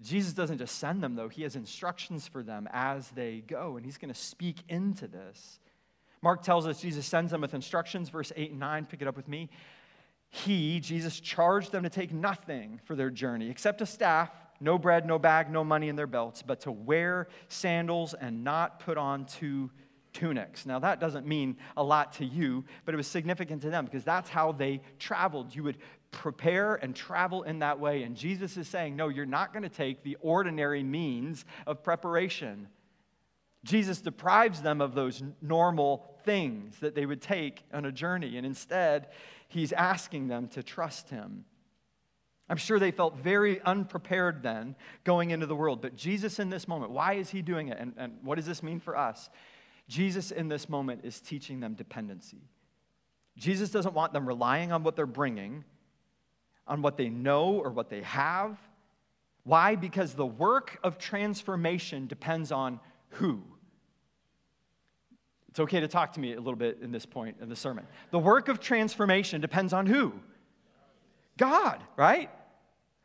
Jesus 0.00 0.32
doesn't 0.32 0.58
just 0.58 0.78
send 0.78 1.02
them, 1.02 1.14
though, 1.14 1.28
he 1.28 1.42
has 1.42 1.56
instructions 1.56 2.28
for 2.28 2.42
them 2.42 2.68
as 2.72 3.08
they 3.10 3.42
go, 3.46 3.76
and 3.76 3.84
he's 3.84 3.98
going 3.98 4.12
to 4.12 4.18
speak 4.18 4.58
into 4.68 5.08
this. 5.08 5.58
Mark 6.20 6.42
tells 6.42 6.66
us 6.66 6.80
Jesus 6.80 7.06
sends 7.06 7.30
them 7.30 7.40
with 7.40 7.54
instructions, 7.54 8.08
verse 8.08 8.32
8 8.34 8.50
and 8.50 8.60
9. 8.60 8.86
Pick 8.86 9.02
it 9.02 9.08
up 9.08 9.16
with 9.16 9.28
me 9.28 9.48
he, 10.30 10.80
Jesus, 10.80 11.20
charged 11.20 11.72
them 11.72 11.84
to 11.84 11.88
take 11.90 12.12
nothing 12.12 12.80
for 12.84 12.94
their 12.94 13.10
journey 13.10 13.50
except 13.50 13.80
a 13.80 13.86
staff, 13.86 14.30
no 14.60 14.78
bread, 14.78 15.06
no 15.06 15.18
bag, 15.18 15.50
no 15.50 15.64
money 15.64 15.88
in 15.88 15.96
their 15.96 16.06
belts, 16.06 16.42
but 16.42 16.60
to 16.60 16.72
wear 16.72 17.28
sandals 17.48 18.14
and 18.14 18.44
not 18.44 18.80
put 18.80 18.98
on 18.98 19.24
two 19.24 19.70
tunics. 20.12 20.66
Now, 20.66 20.80
that 20.80 21.00
doesn't 21.00 21.26
mean 21.26 21.56
a 21.76 21.82
lot 21.82 22.14
to 22.14 22.24
you, 22.24 22.64
but 22.84 22.92
it 22.92 22.96
was 22.96 23.06
significant 23.06 23.62
to 23.62 23.70
them 23.70 23.84
because 23.84 24.04
that's 24.04 24.28
how 24.28 24.52
they 24.52 24.80
traveled. 24.98 25.54
You 25.54 25.62
would 25.62 25.78
prepare 26.10 26.74
and 26.74 26.94
travel 26.94 27.42
in 27.42 27.60
that 27.60 27.78
way. 27.78 28.02
And 28.02 28.16
Jesus 28.16 28.56
is 28.56 28.66
saying, 28.66 28.96
no, 28.96 29.08
you're 29.08 29.26
not 29.26 29.52
going 29.52 29.62
to 29.62 29.68
take 29.68 30.02
the 30.02 30.16
ordinary 30.20 30.82
means 30.82 31.44
of 31.66 31.82
preparation. 31.82 32.68
Jesus 33.64 34.00
deprives 34.00 34.62
them 34.62 34.80
of 34.80 34.94
those 34.94 35.22
normal 35.42 36.16
things 36.24 36.78
that 36.80 36.94
they 36.94 37.06
would 37.06 37.20
take 37.20 37.62
on 37.72 37.84
a 37.84 37.92
journey, 37.92 38.36
and 38.36 38.46
instead, 38.46 39.08
he's 39.48 39.72
asking 39.72 40.28
them 40.28 40.48
to 40.48 40.62
trust 40.62 41.10
him. 41.10 41.44
I'm 42.48 42.56
sure 42.56 42.78
they 42.78 42.90
felt 42.90 43.16
very 43.16 43.60
unprepared 43.60 44.42
then 44.42 44.74
going 45.04 45.30
into 45.32 45.46
the 45.46 45.56
world, 45.56 45.82
but 45.82 45.96
Jesus 45.96 46.38
in 46.38 46.48
this 46.48 46.66
moment, 46.66 46.92
why 46.92 47.14
is 47.14 47.28
he 47.28 47.42
doing 47.42 47.68
it? 47.68 47.78
And, 47.78 47.92
and 47.98 48.18
what 48.22 48.36
does 48.36 48.46
this 48.46 48.62
mean 48.62 48.80
for 48.80 48.96
us? 48.96 49.28
Jesus 49.88 50.30
in 50.30 50.48
this 50.48 50.68
moment 50.68 51.02
is 51.04 51.20
teaching 51.20 51.60
them 51.60 51.74
dependency. 51.74 52.40
Jesus 53.36 53.70
doesn't 53.70 53.94
want 53.94 54.12
them 54.12 54.26
relying 54.26 54.72
on 54.72 54.82
what 54.82 54.96
they're 54.96 55.06
bringing 55.06 55.64
on 56.68 56.82
what 56.82 56.96
they 56.96 57.08
know 57.08 57.54
or 57.54 57.70
what 57.70 57.88
they 57.88 58.02
have. 58.02 58.58
Why? 59.44 59.74
Because 59.74 60.14
the 60.14 60.26
work 60.26 60.78
of 60.84 60.98
transformation 60.98 62.06
depends 62.06 62.52
on 62.52 62.78
who? 63.10 63.42
It's 65.58 65.64
okay 65.64 65.80
to 65.80 65.88
talk 65.88 66.12
to 66.12 66.20
me 66.20 66.34
a 66.34 66.38
little 66.38 66.54
bit 66.54 66.78
in 66.82 66.92
this 66.92 67.04
point 67.04 67.38
in 67.40 67.48
the 67.48 67.56
sermon. 67.56 67.84
The 68.12 68.18
work 68.20 68.46
of 68.46 68.60
transformation 68.60 69.40
depends 69.40 69.72
on 69.72 69.86
who? 69.86 70.12
God, 71.36 71.82
right? 71.96 72.30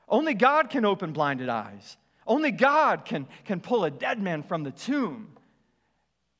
Only 0.07 0.35
God 0.35 0.69
can 0.69 0.85
open 0.85 1.13
blinded 1.13 1.49
eyes. 1.49 1.97
Only 2.27 2.51
God 2.51 3.05
can, 3.05 3.25
can 3.45 3.59
pull 3.59 3.85
a 3.85 3.89
dead 3.89 4.21
man 4.21 4.43
from 4.43 4.61
the 4.61 4.69
tomb 4.69 5.29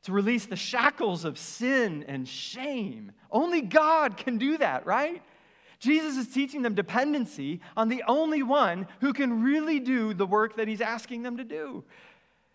to 0.03 0.11
release 0.11 0.45
the 0.45 0.55
shackles 0.55 1.25
of 1.25 1.39
sin 1.39 2.05
and 2.07 2.27
shame. 2.27 3.13
Only 3.31 3.61
God 3.61 4.15
can 4.15 4.37
do 4.37 4.59
that, 4.59 4.85
right? 4.85 5.23
Jesus 5.79 6.15
is 6.15 6.31
teaching 6.31 6.61
them 6.61 6.75
dependency 6.75 7.59
on 7.75 7.89
the 7.89 8.03
only 8.07 8.43
one 8.43 8.85
who 9.01 9.13
can 9.13 9.41
really 9.43 9.79
do 9.79 10.13
the 10.13 10.27
work 10.27 10.57
that 10.57 10.67
he's 10.67 10.79
asking 10.79 11.23
them 11.23 11.37
to 11.37 11.43
do. 11.43 11.83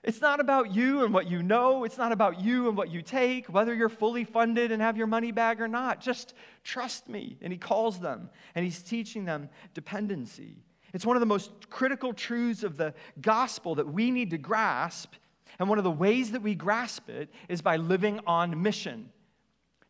It's 0.08 0.22
not 0.22 0.40
about 0.40 0.74
you 0.74 1.04
and 1.04 1.12
what 1.12 1.30
you 1.30 1.42
know. 1.42 1.84
It's 1.84 1.98
not 1.98 2.12
about 2.12 2.40
you 2.40 2.66
and 2.68 2.78
what 2.78 2.90
you 2.90 3.02
take, 3.02 3.44
whether 3.48 3.74
you're 3.74 3.90
fully 3.90 4.24
funded 4.24 4.72
and 4.72 4.80
have 4.80 4.96
your 4.96 5.06
money 5.06 5.32
back 5.32 5.60
or 5.60 5.68
not. 5.68 6.00
Just 6.00 6.32
trust 6.64 7.10
me. 7.10 7.36
And 7.42 7.52
he 7.52 7.58
calls 7.58 8.00
them 8.00 8.30
and 8.54 8.64
he's 8.64 8.82
teaching 8.82 9.26
them 9.26 9.50
dependency. 9.74 10.64
It's 10.94 11.04
one 11.04 11.14
of 11.14 11.20
the 11.20 11.26
most 11.26 11.68
critical 11.68 12.14
truths 12.14 12.62
of 12.62 12.78
the 12.78 12.94
gospel 13.20 13.74
that 13.74 13.92
we 13.92 14.10
need 14.10 14.30
to 14.30 14.38
grasp. 14.38 15.12
And 15.58 15.68
one 15.68 15.76
of 15.76 15.84
the 15.84 15.90
ways 15.90 16.32
that 16.32 16.40
we 16.40 16.54
grasp 16.54 17.10
it 17.10 17.28
is 17.50 17.60
by 17.60 17.76
living 17.76 18.18
on 18.26 18.62
mission. 18.62 19.10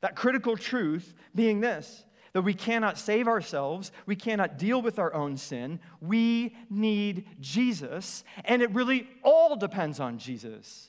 That 0.00 0.16
critical 0.16 0.56
truth 0.56 1.14
being 1.32 1.60
this 1.60 2.04
that 2.38 2.42
we 2.42 2.54
cannot 2.54 2.96
save 2.96 3.26
ourselves, 3.26 3.90
we 4.06 4.14
cannot 4.14 4.58
deal 4.58 4.80
with 4.80 5.00
our 5.00 5.12
own 5.12 5.36
sin. 5.36 5.80
We 6.00 6.54
need 6.70 7.26
Jesus, 7.40 8.22
and 8.44 8.62
it 8.62 8.70
really 8.70 9.08
all 9.24 9.56
depends 9.56 9.98
on 9.98 10.18
Jesus. 10.18 10.88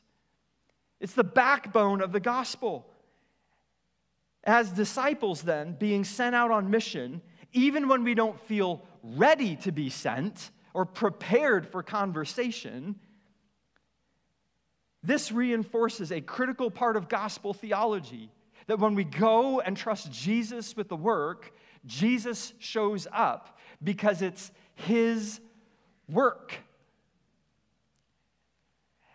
It's 0.99 1.13
the 1.13 1.23
backbone 1.23 2.01
of 2.01 2.11
the 2.11 2.19
gospel. 2.19 2.85
As 4.43 4.69
disciples, 4.69 5.41
then, 5.41 5.73
being 5.73 6.03
sent 6.03 6.35
out 6.35 6.51
on 6.51 6.69
mission, 6.69 7.23
even 7.51 7.87
when 7.87 8.03
we 8.03 8.13
don't 8.13 8.39
feel 8.41 8.85
ready 9.01 9.55
to 9.55 9.71
be 9.71 9.89
sent 9.89 10.51
or 10.75 10.85
prepared 10.85 11.65
for 11.67 11.81
conversation, 11.81 12.93
this 15.01 15.31
reinforces 15.31 16.11
a 16.11 16.21
critical 16.21 16.69
part 16.69 16.95
of 16.95 17.09
gospel 17.09 17.55
theology 17.55 18.29
that 18.69 18.77
when 18.77 18.93
we 18.93 19.03
go 19.03 19.61
and 19.61 19.75
trust 19.75 20.11
Jesus 20.11 20.77
with 20.77 20.89
the 20.89 20.95
work, 20.95 21.55
Jesus 21.87 22.53
shows 22.59 23.07
up 23.11 23.57
because 23.83 24.21
it's 24.21 24.51
his 24.75 25.39
work. 26.07 26.53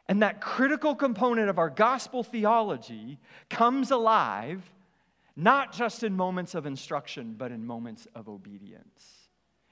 And 0.09 0.23
that 0.23 0.41
critical 0.41 0.97
component 0.97 1.51
of 1.51 1.61
our 1.61 1.71
gospel 1.71 2.25
theology 2.25 3.21
comes 3.49 3.93
alive 3.93 4.69
not 5.37 5.73
just 5.73 6.03
in 6.03 6.17
moments 6.17 6.57
of 6.57 6.67
instruction, 6.67 7.37
but 7.39 7.53
in 7.53 7.65
moments 7.65 8.09
of 8.17 8.29
obedience. 8.29 9.29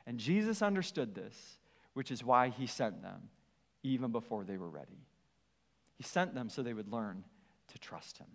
And 0.07 0.17
Jesus 0.17 0.63
understood 0.63 1.13
this, 1.13 1.59
which 1.95 2.13
is 2.13 2.23
why 2.23 2.51
he 2.51 2.69
sent 2.69 3.03
them 3.03 3.31
even 3.83 4.13
before 4.13 4.45
they 4.45 4.59
were 4.59 4.71
ready. 4.71 5.09
He 5.97 6.05
sent 6.05 6.37
them 6.37 6.51
so 6.51 6.63
they 6.63 6.73
would 6.73 6.93
learn 6.93 7.25
to 7.73 7.79
trust 7.81 8.19
him. 8.19 8.29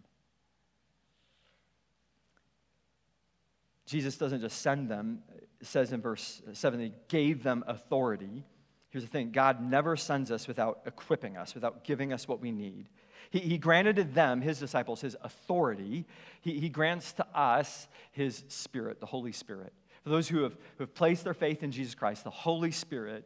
Jesus 3.88 4.18
doesn't 4.18 4.42
just 4.42 4.62
send 4.62 4.90
them, 4.90 5.20
it 5.62 5.66
says 5.66 5.94
in 5.94 6.02
verse 6.02 6.42
7, 6.52 6.80
he 6.80 6.92
gave 7.08 7.42
them 7.42 7.64
authority. 7.68 8.44
Here's 8.90 9.06
the 9.06 9.10
thing 9.10 9.32
God 9.32 9.62
never 9.62 9.96
sends 9.96 10.30
us 10.30 10.48
without 10.48 10.82
equipping 10.86 11.38
us, 11.38 11.56
without 11.56 11.86
giving 11.86 12.12
us 12.12 12.28
what 12.28 12.42
we 12.42 12.52
need. 12.52 12.90
He, 13.30 13.40
he 13.40 13.58
granted 13.58 13.96
to 13.96 14.04
them, 14.04 14.42
his 14.42 14.60
disciples, 14.60 15.02
his 15.02 15.16
authority. 15.22 16.06
He, 16.42 16.60
he 16.60 16.68
grants 16.68 17.14
to 17.14 17.26
us 17.34 17.88
his 18.12 18.44
Spirit, 18.50 19.00
the 19.00 19.06
Holy 19.06 19.32
Spirit. 19.32 19.72
For 20.04 20.10
those 20.10 20.28
who 20.28 20.44
have, 20.44 20.54
who 20.78 20.84
have 20.84 20.94
placed 20.94 21.24
their 21.24 21.34
faith 21.34 21.64
in 21.64 21.72
Jesus 21.72 21.96
Christ, 21.96 22.26
the 22.26 22.30
Holy 22.30 22.72
Spirit 22.72 23.26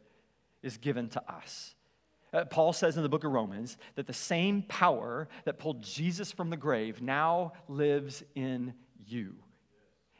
is 0.62 0.76
given 0.76 1.08
to 1.10 1.32
us. 1.32 1.74
Uh, 2.32 2.44
Paul 2.44 2.72
says 2.72 2.96
in 2.96 3.02
the 3.02 3.08
book 3.08 3.24
of 3.24 3.32
Romans 3.32 3.76
that 3.96 4.06
the 4.06 4.12
same 4.12 4.62
power 4.62 5.28
that 5.44 5.58
pulled 5.58 5.82
Jesus 5.82 6.30
from 6.30 6.50
the 6.50 6.56
grave 6.56 7.02
now 7.02 7.52
lives 7.68 8.22
in 8.36 8.74
you 9.06 9.34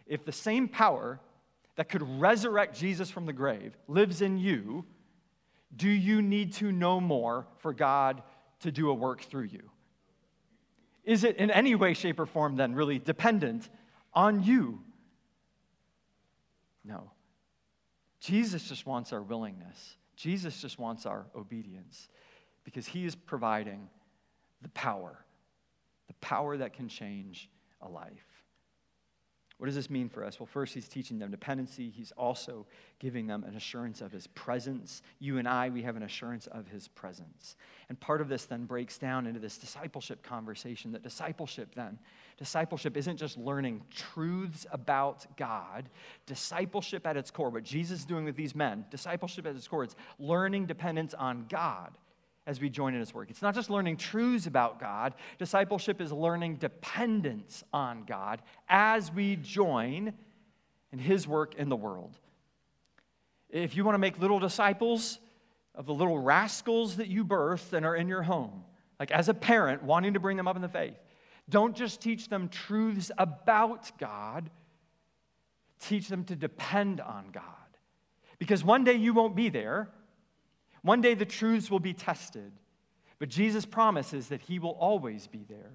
if 0.07 0.25
the 0.25 0.33
same 0.33 0.69
power 0.69 1.21
that 1.77 1.89
could 1.89 2.03
resurrect 2.21 2.79
Jesus 2.79 3.11
from 3.11 3.27
the 3.27 3.33
grave 3.33 3.77
lives 3.89 4.23
in 4.23 4.39
you, 4.39 4.85
do 5.75 5.89
you 5.89 6.21
need 6.21 6.53
to 6.55 6.71
know 6.71 7.01
more 7.01 7.47
for 7.59 7.73
God 7.73 8.23
to 8.61 8.71
do 8.71 8.91
a 8.91 8.95
work 8.95 9.23
through 9.23 9.45
you? 9.45 9.71
Is 11.05 11.25
it 11.25 11.37
in 11.37 11.51
any 11.51 11.75
way, 11.75 11.95
shape, 11.95 12.21
or 12.21 12.27
form 12.27 12.57
then 12.57 12.75
really 12.75 12.99
dependent 12.99 13.69
on 14.15 14.43
you? 14.43 14.81
No. 16.85 17.11
Jesus 18.21 18.69
just 18.69 18.87
wants 18.87 19.13
our 19.13 19.23
willingness. 19.23 19.97
Jesus 20.15 20.61
just 20.61 20.79
wants 20.79 21.07
our 21.07 21.27
obedience 21.35 22.09
because 22.65 22.87
he 22.87 23.05
is 23.05 23.17
providing 23.17 23.89
the 24.61 24.69
power, 24.69 25.25
the 26.07 26.15
power 26.15 26.57
that 26.57 26.73
can 26.73 26.89
change 26.89 27.49
a 27.81 27.89
life. 27.89 28.32
What 29.63 29.67
does 29.67 29.77
this 29.77 29.91
mean 29.91 30.09
for 30.09 30.25
us? 30.25 30.41
Well, 30.41 30.49
first, 30.49 30.75
he's 30.75 30.89
teaching 30.89 31.21
them 31.21 31.31
dependency. 31.31 31.89
He's 31.89 32.11
also 32.17 32.67
giving 32.99 33.29
them 33.29 33.45
an 33.45 33.55
assurance 33.55 34.01
of 34.01 34.11
his 34.11 34.27
presence. 34.27 35.03
You 35.21 35.39
and 35.39 35.47
I, 35.47 35.69
we 35.69 35.83
have 35.83 35.95
an 35.95 36.03
assurance 36.03 36.49
of 36.49 36.67
his 36.67 36.89
presence. 36.89 37.55
And 37.89 38.01
part 38.01 38.21
of 38.21 38.29
this 38.29 38.45
then 38.45 38.65
breaks 38.65 38.99
down 38.99 39.25
into 39.25 39.39
this 39.39 39.59
discipleship 39.59 40.25
conversation 40.25 40.91
that 40.91 41.05
discipleship 41.05 41.77
then, 41.77 42.01
discipleship 42.39 42.97
isn't 42.97 43.19
just 43.19 43.39
learning 43.39 43.83
truths 43.95 44.67
about 44.73 45.27
God. 45.37 45.89
Discipleship 46.27 47.07
at 47.07 47.17
its 47.17 47.31
core, 47.31 47.51
what 47.51 47.63
Jesus 47.63 48.01
is 48.01 48.05
doing 48.05 48.25
with 48.25 48.35
these 48.35 48.57
men, 48.57 48.85
discipleship 48.91 49.47
at 49.47 49.55
its 49.55 49.69
core, 49.69 49.85
it's 49.85 49.95
learning 50.19 50.67
dependence 50.67 51.15
on 51.15 51.47
God 51.49 51.93
as 52.47 52.61
we 52.61 52.69
join 52.69 52.95
in 52.95 53.01
his 53.01 53.15
work. 53.15 53.31
It's 53.31 53.43
not 53.43 53.55
just 53.55 53.71
learning 53.71 53.97
truths 53.97 54.47
about 54.47 54.81
God, 54.81 55.15
discipleship 55.39 56.01
is 56.01 56.13
learning 56.13 56.57
dependence 56.57 57.63
on 57.73 58.05
God 58.05 58.43
as 58.69 59.13
we 59.13 59.37
join 59.37 60.13
in 60.93 60.99
his 60.99 61.27
work 61.27 61.55
in 61.55 61.69
the 61.69 61.77
world. 61.77 62.19
If 63.49 63.77
you 63.77 63.85
want 63.85 63.95
to 63.95 63.99
make 63.99 64.19
little 64.19 64.39
disciples 64.39 65.19
of 65.75 65.87
the 65.87 65.95
little 65.95 66.19
rascals 66.19 66.97
that 66.97 67.09
you 67.09 67.25
birth 67.25 67.73
and 67.73 67.87
are 67.87 67.95
in 67.95 68.09
your 68.09 68.23
home, 68.23 68.65
like 68.99 69.11
as 69.11 69.29
a 69.29 69.35
parent 69.35 69.83
wanting 69.83 70.15
to 70.15 70.21
bring 70.21 70.37
them 70.37 70.49
up 70.49 70.57
in 70.57 70.63
the 70.63 70.69
faith, 70.69 70.97
don't 71.49 71.77
just 71.77 72.01
teach 72.01 72.29
them 72.29 72.49
truths 72.49 73.11
about 73.19 73.97
God, 73.99 74.51
teach 75.81 76.09
them 76.09 76.25
to 76.25 76.37
depend 76.37 77.01
on 77.01 77.27
God. 77.33 77.45
Because 78.39 78.65
one 78.65 78.85
day 78.85 78.95
you 78.95 79.15
won't 79.15 79.37
be 79.37 79.49
there 79.49 79.89
one 80.83 81.01
day 81.01 81.15
the 81.15 81.25
truths 81.25 81.71
will 81.71 81.81
be 81.81 81.95
tested, 81.95 82.53
but 83.19 83.29
Jesus 83.29 83.65
promises 83.65 84.29
that 84.29 84.43
He 84.43 84.59
will 84.59 84.77
always 84.81 85.27
be 85.27 85.45
there. 85.49 85.73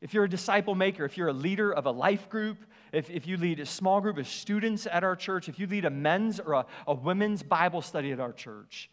If 0.00 0.14
you're 0.14 0.24
a 0.24 0.30
disciple 0.30 0.74
maker, 0.74 1.04
if 1.04 1.18
you're 1.18 1.28
a 1.28 1.34
leader 1.34 1.70
of 1.70 1.84
a 1.84 1.90
life 1.90 2.30
group, 2.30 2.64
if, 2.90 3.10
if 3.10 3.26
you 3.26 3.36
lead 3.36 3.60
a 3.60 3.66
small 3.66 4.00
group 4.00 4.16
of 4.16 4.26
students 4.26 4.86
at 4.86 5.04
our 5.04 5.14
church, 5.14 5.48
if 5.48 5.58
you 5.58 5.66
lead 5.66 5.84
a 5.84 5.90
men's 5.90 6.40
or 6.40 6.54
a, 6.54 6.66
a 6.86 6.94
women's 6.94 7.42
Bible 7.42 7.82
study 7.82 8.10
at 8.10 8.20
our 8.20 8.32
church, 8.32 8.90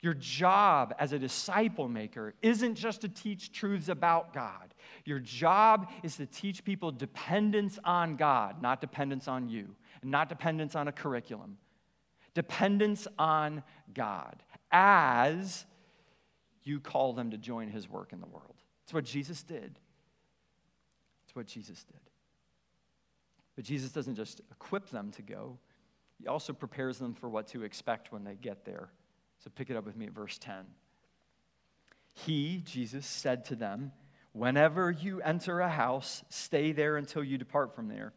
your 0.00 0.14
job 0.14 0.94
as 0.98 1.12
a 1.12 1.18
disciple 1.18 1.88
maker 1.88 2.34
isn't 2.42 2.74
just 2.74 3.02
to 3.02 3.08
teach 3.08 3.52
truths 3.52 3.88
about 3.88 4.34
God. 4.34 4.74
Your 5.04 5.20
job 5.20 5.92
is 6.02 6.16
to 6.16 6.26
teach 6.26 6.64
people 6.64 6.90
dependence 6.90 7.78
on 7.84 8.16
God, 8.16 8.60
not 8.60 8.80
dependence 8.80 9.28
on 9.28 9.48
you, 9.48 9.68
and 10.02 10.10
not 10.10 10.28
dependence 10.28 10.74
on 10.74 10.88
a 10.88 10.92
curriculum 10.92 11.56
dependence 12.34 13.06
on 13.18 13.62
God 13.92 14.42
as 14.70 15.64
you 16.64 16.80
call 16.80 17.12
them 17.12 17.30
to 17.30 17.38
join 17.38 17.68
his 17.68 17.88
work 17.88 18.12
in 18.12 18.20
the 18.20 18.26
world. 18.26 18.54
It's 18.84 18.94
what 18.94 19.04
Jesus 19.04 19.42
did. 19.42 19.78
It's 21.24 21.34
what 21.34 21.46
Jesus 21.46 21.84
did. 21.84 22.00
But 23.56 23.64
Jesus 23.64 23.92
doesn't 23.92 24.14
just 24.14 24.40
equip 24.50 24.90
them 24.90 25.10
to 25.12 25.22
go, 25.22 25.58
he 26.18 26.28
also 26.28 26.52
prepares 26.52 26.98
them 26.98 27.14
for 27.14 27.28
what 27.28 27.48
to 27.48 27.64
expect 27.64 28.12
when 28.12 28.22
they 28.22 28.36
get 28.36 28.64
there. 28.64 28.90
So 29.42 29.50
pick 29.52 29.70
it 29.70 29.76
up 29.76 29.84
with 29.84 29.96
me 29.96 30.06
at 30.06 30.12
verse 30.12 30.38
10. 30.38 30.54
He, 32.14 32.62
Jesus, 32.64 33.06
said 33.06 33.44
to 33.46 33.56
them, 33.56 33.90
Whenever 34.32 34.90
you 34.90 35.20
enter 35.20 35.60
a 35.60 35.68
house, 35.68 36.22
stay 36.28 36.72
there 36.72 36.96
until 36.96 37.24
you 37.24 37.38
depart 37.38 37.74
from 37.74 37.88
there. 37.88 38.12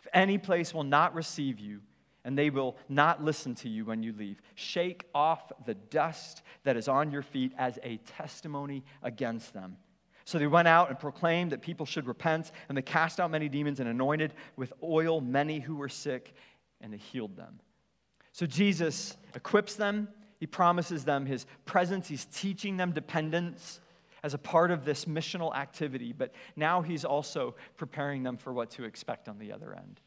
If 0.00 0.08
any 0.12 0.36
place 0.36 0.74
will 0.74 0.84
not 0.84 1.14
receive 1.14 1.58
you, 1.60 1.80
and 2.24 2.36
they 2.36 2.50
will 2.50 2.76
not 2.88 3.22
listen 3.22 3.54
to 3.56 3.68
you 3.68 3.84
when 3.84 4.02
you 4.02 4.12
leave. 4.12 4.40
Shake 4.54 5.04
off 5.14 5.52
the 5.66 5.74
dust 5.74 6.42
that 6.64 6.76
is 6.76 6.88
on 6.88 7.10
your 7.10 7.22
feet 7.22 7.52
as 7.58 7.78
a 7.82 7.98
testimony 7.98 8.84
against 9.02 9.52
them. 9.52 9.76
So 10.24 10.38
they 10.38 10.46
went 10.46 10.68
out 10.68 10.88
and 10.88 10.98
proclaimed 10.98 11.52
that 11.52 11.60
people 11.60 11.84
should 11.84 12.06
repent, 12.06 12.50
and 12.68 12.78
they 12.78 12.82
cast 12.82 13.20
out 13.20 13.30
many 13.30 13.48
demons 13.48 13.78
and 13.78 13.88
anointed 13.88 14.32
with 14.56 14.72
oil 14.82 15.20
many 15.20 15.60
who 15.60 15.76
were 15.76 15.88
sick, 15.88 16.34
and 16.80 16.92
they 16.92 16.96
healed 16.96 17.36
them. 17.36 17.60
So 18.32 18.46
Jesus 18.46 19.16
equips 19.34 19.74
them, 19.74 20.08
he 20.40 20.46
promises 20.46 21.04
them 21.04 21.26
his 21.26 21.46
presence, 21.66 22.08
he's 22.08 22.24
teaching 22.24 22.78
them 22.78 22.92
dependence 22.92 23.80
as 24.22 24.32
a 24.32 24.38
part 24.38 24.70
of 24.70 24.86
this 24.86 25.04
missional 25.04 25.54
activity, 25.54 26.14
but 26.14 26.32
now 26.56 26.80
he's 26.80 27.04
also 27.04 27.54
preparing 27.76 28.22
them 28.22 28.38
for 28.38 28.54
what 28.54 28.70
to 28.70 28.84
expect 28.84 29.28
on 29.28 29.38
the 29.38 29.52
other 29.52 29.74
end. 29.74 30.00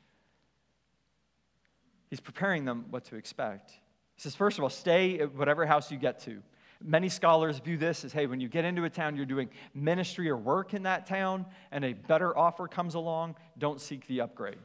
He's 2.10 2.20
preparing 2.20 2.65
them 2.65 2.86
what 2.89 3.06
to 3.06 3.15
expect. 3.15 3.72
He 4.15 4.22
says, 4.22 4.36
first 4.36 4.58
of 4.58 4.63
all, 4.63 4.70
stay 4.70 5.20
at 5.20 5.36
whatever 5.36 5.65
house 5.65 5.91
you 5.91 5.98
get 5.98 6.20
to. 6.22 6.41
Many 6.84 7.10
scholars 7.10 7.60
view 7.60 7.78
this 7.78 8.04
as 8.06 8.13
hey, 8.13 8.28
when 8.28 8.39
you 8.39 8.48
get 8.48 8.63
into 8.65 8.84
a 8.84 8.89
town, 8.89 9.15
you're 9.15 9.26
doing 9.26 9.50
ministry 9.74 10.30
or 10.30 10.38
work 10.38 10.74
in 10.74 10.84
that 10.84 11.06
town, 11.08 11.46
and 11.72 11.84
a 11.84 11.93
better 11.93 12.38
offer 12.38 12.67
comes 12.67 12.93
along, 12.96 13.36
don't 13.58 13.82
seek 13.82 14.06
the 14.08 14.22
upgrade. 14.22 14.60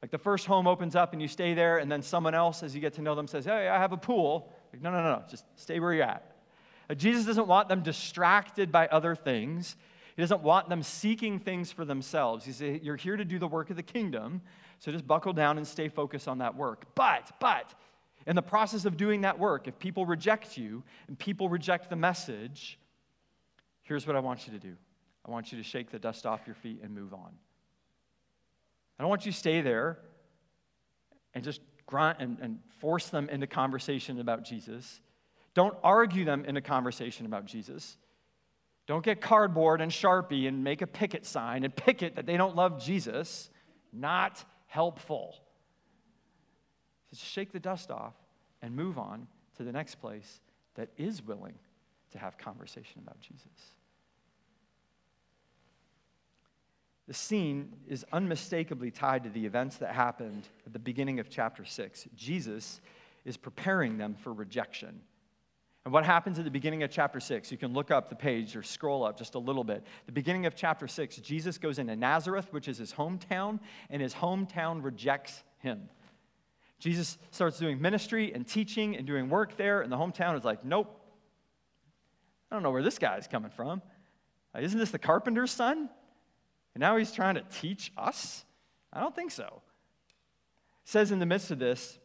Like 0.00 0.10
the 0.10 0.18
first 0.18 0.46
home 0.46 0.66
opens 0.66 0.96
up 0.96 1.12
and 1.12 1.20
you 1.20 1.28
stay 1.28 1.54
there, 1.54 1.78
and 1.78 1.90
then 1.90 2.02
someone 2.02 2.34
else, 2.34 2.62
as 2.62 2.74
you 2.74 2.80
get 2.80 2.94
to 2.94 3.02
know 3.02 3.14
them, 3.14 3.26
says, 3.26 3.44
Hey, 3.44 3.68
I 3.68 3.78
have 3.78 3.92
a 3.92 3.96
pool. 3.96 4.52
Like, 4.72 4.82
no, 4.82 4.90
no, 4.90 5.02
no, 5.02 5.22
just 5.28 5.44
stay 5.56 5.80
where 5.80 5.92
you're 5.92 6.04
at. 6.04 6.28
Jesus 6.96 7.24
doesn't 7.24 7.46
want 7.46 7.68
them 7.68 7.82
distracted 7.82 8.70
by 8.70 8.86
other 8.88 9.14
things. 9.14 9.76
He 10.16 10.22
doesn't 10.22 10.42
want 10.42 10.68
them 10.68 10.82
seeking 10.82 11.38
things 11.38 11.72
for 11.72 11.84
themselves. 11.84 12.44
He 12.44 12.52
says, 12.52 12.80
You're 12.82 12.96
here 12.96 13.16
to 13.16 13.24
do 13.24 13.38
the 13.38 13.48
work 13.48 13.70
of 13.70 13.76
the 13.76 13.82
kingdom, 13.82 14.42
so 14.82 14.90
just 14.90 15.06
buckle 15.06 15.32
down 15.32 15.58
and 15.58 15.66
stay 15.66 15.86
focused 15.86 16.26
on 16.26 16.38
that 16.38 16.56
work. 16.56 16.86
But, 16.96 17.30
but, 17.38 17.72
in 18.26 18.34
the 18.34 18.42
process 18.42 18.84
of 18.84 18.96
doing 18.96 19.20
that 19.20 19.38
work, 19.38 19.68
if 19.68 19.78
people 19.78 20.06
reject 20.06 20.58
you 20.58 20.82
and 21.06 21.16
people 21.16 21.48
reject 21.48 21.88
the 21.88 21.94
message, 21.94 22.80
here's 23.82 24.08
what 24.08 24.16
I 24.16 24.18
want 24.18 24.44
you 24.48 24.52
to 24.54 24.58
do 24.58 24.74
I 25.24 25.30
want 25.30 25.52
you 25.52 25.58
to 25.58 25.62
shake 25.62 25.92
the 25.92 26.00
dust 26.00 26.26
off 26.26 26.40
your 26.46 26.56
feet 26.56 26.80
and 26.82 26.92
move 26.92 27.14
on. 27.14 27.30
I 28.98 29.04
don't 29.04 29.08
want 29.08 29.24
you 29.24 29.30
to 29.30 29.38
stay 29.38 29.60
there 29.60 29.98
and 31.32 31.44
just 31.44 31.60
grunt 31.86 32.18
and, 32.18 32.38
and 32.40 32.58
force 32.80 33.08
them 33.08 33.28
into 33.28 33.46
conversation 33.46 34.18
about 34.18 34.42
Jesus. 34.42 35.00
Don't 35.54 35.76
argue 35.84 36.24
them 36.24 36.44
into 36.44 36.60
conversation 36.60 37.24
about 37.24 37.44
Jesus. 37.44 37.96
Don't 38.88 39.04
get 39.04 39.20
cardboard 39.20 39.80
and 39.80 39.92
Sharpie 39.92 40.48
and 40.48 40.64
make 40.64 40.82
a 40.82 40.88
picket 40.88 41.24
sign 41.24 41.62
and 41.62 41.74
picket 41.74 42.16
that 42.16 42.26
they 42.26 42.36
don't 42.36 42.56
love 42.56 42.82
Jesus. 42.82 43.48
Not 43.92 44.44
helpful. 44.72 45.34
Just 47.10 47.22
shake 47.22 47.52
the 47.52 47.60
dust 47.60 47.90
off 47.90 48.14
and 48.62 48.74
move 48.74 48.98
on 48.98 49.26
to 49.58 49.64
the 49.64 49.72
next 49.72 49.96
place 49.96 50.40
that 50.76 50.88
is 50.96 51.22
willing 51.22 51.52
to 52.12 52.18
have 52.18 52.38
conversation 52.38 53.02
about 53.04 53.20
Jesus. 53.20 53.74
The 57.06 57.12
scene 57.12 57.74
is 57.86 58.06
unmistakably 58.14 58.90
tied 58.90 59.24
to 59.24 59.28
the 59.28 59.44
events 59.44 59.76
that 59.76 59.94
happened 59.94 60.48
at 60.64 60.72
the 60.72 60.78
beginning 60.78 61.20
of 61.20 61.28
chapter 61.28 61.66
6. 61.66 62.08
Jesus 62.16 62.80
is 63.26 63.36
preparing 63.36 63.98
them 63.98 64.14
for 64.14 64.32
rejection. 64.32 65.02
And 65.84 65.92
what 65.92 66.04
happens 66.04 66.38
at 66.38 66.44
the 66.44 66.50
beginning 66.50 66.84
of 66.84 66.90
chapter 66.90 67.18
6? 67.18 67.50
You 67.50 67.58
can 67.58 67.72
look 67.72 67.90
up 67.90 68.08
the 68.08 68.14
page 68.14 68.54
or 68.54 68.62
scroll 68.62 69.04
up 69.04 69.18
just 69.18 69.34
a 69.34 69.38
little 69.38 69.64
bit. 69.64 69.82
The 70.06 70.12
beginning 70.12 70.46
of 70.46 70.54
chapter 70.54 70.86
6, 70.86 71.16
Jesus 71.16 71.58
goes 71.58 71.78
into 71.78 71.96
Nazareth, 71.96 72.52
which 72.52 72.68
is 72.68 72.78
his 72.78 72.92
hometown, 72.92 73.58
and 73.90 74.00
his 74.00 74.14
hometown 74.14 74.84
rejects 74.84 75.42
him. 75.58 75.88
Jesus 76.78 77.18
starts 77.32 77.58
doing 77.58 77.80
ministry 77.80 78.32
and 78.32 78.46
teaching 78.46 78.96
and 78.96 79.06
doing 79.06 79.28
work 79.28 79.56
there, 79.56 79.82
and 79.82 79.90
the 79.90 79.96
hometown 79.96 80.36
is 80.36 80.44
like, 80.44 80.64
nope. 80.64 81.00
I 82.50 82.54
don't 82.54 82.62
know 82.62 82.70
where 82.70 82.82
this 82.82 82.98
guy's 82.98 83.26
coming 83.26 83.50
from. 83.50 83.82
Isn't 84.56 84.78
this 84.78 84.90
the 84.90 84.98
carpenter's 84.98 85.50
son? 85.50 85.88
And 86.74 86.80
now 86.80 86.96
he's 86.96 87.12
trying 87.12 87.34
to 87.36 87.42
teach 87.42 87.92
us? 87.96 88.44
I 88.92 89.00
don't 89.00 89.14
think 89.14 89.30
so. 89.30 89.62
It 90.84 90.88
says 90.88 91.10
in 91.10 91.18
the 91.18 91.26
midst 91.26 91.50
of 91.50 91.58
this, 91.58 91.98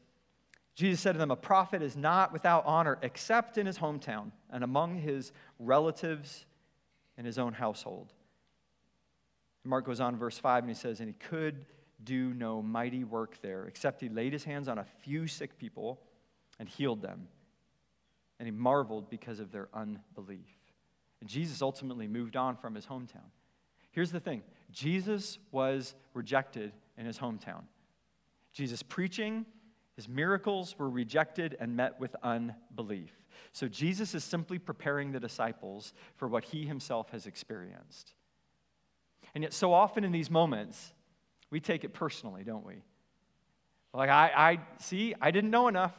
Jesus 0.78 1.02
said 1.02 1.14
to 1.14 1.18
them, 1.18 1.32
A 1.32 1.36
prophet 1.36 1.82
is 1.82 1.98
not 1.98 2.32
without 2.32 2.64
honor 2.68 3.00
except 3.02 3.58
in 3.58 3.66
his 3.66 3.80
hometown 3.80 4.32
and 4.52 4.64
among 4.64 5.00
his 5.00 5.32
relatives 5.58 6.46
in 7.18 7.26
his 7.26 7.40
own 7.40 7.52
household. 7.52 8.14
Mark 9.64 9.86
goes 9.86 10.00
on, 10.00 10.18
verse 10.18 10.38
5, 10.38 10.64
and 10.64 10.70
he 10.70 10.76
says, 10.76 11.00
And 11.00 11.10
he 11.10 11.16
could 11.16 11.66
do 12.04 12.32
no 12.36 12.62
mighty 12.62 13.04
work 13.04 13.42
there, 13.42 13.66
except 13.66 14.02
he 14.02 14.08
laid 14.08 14.34
his 14.34 14.44
hands 14.44 14.68
on 14.68 14.78
a 14.78 14.86
few 15.02 15.26
sick 15.26 15.58
people 15.58 16.00
and 16.60 16.70
healed 16.70 17.02
them. 17.02 17.28
And 18.40 18.46
he 18.46 18.52
marveled 18.52 19.10
because 19.10 19.40
of 19.40 19.52
their 19.52 19.70
unbelief. 19.74 20.46
And 21.22 21.28
Jesus 21.28 21.64
ultimately 21.64 22.08
moved 22.08 22.36
on 22.36 22.56
from 22.56 22.76
his 22.76 22.86
hometown. 22.86 23.32
Here's 23.90 24.12
the 24.12 24.20
thing 24.20 24.44
Jesus 24.70 25.40
was 25.52 25.96
rejected 26.14 26.72
in 27.00 27.08
his 27.08 27.18
hometown. 27.18 27.64
Jesus' 28.54 28.84
preaching, 28.84 29.48
his 29.98 30.08
miracles 30.08 30.78
were 30.78 30.90
rejected 30.90 31.58
and 31.60 31.76
met 31.76 32.00
with 32.00 32.16
unbelief. 32.22 33.12
So 33.52 33.68
Jesus 33.68 34.14
is 34.14 34.24
simply 34.24 34.60
preparing 34.60 35.12
the 35.12 35.20
disciples 35.20 35.92
for 36.16 36.28
what 36.28 36.44
he 36.46 36.68
himself 36.68 37.10
has 37.10 37.26
experienced. 37.26 38.14
And 39.34 39.44
yet, 39.44 39.54
so 39.54 39.74
often 39.74 40.04
in 40.04 40.12
these 40.12 40.30
moments, 40.30 40.94
we 41.50 41.60
take 41.60 41.84
it 41.84 41.94
personally, 41.94 42.44
don't 42.44 42.66
we? 42.66 42.76
Like, 43.92 44.12
I, 44.12 44.32
I 44.36 44.60
see, 44.80 45.16
I 45.20 45.32
didn't 45.32 45.50
know 45.50 45.68
enough. 45.68 45.96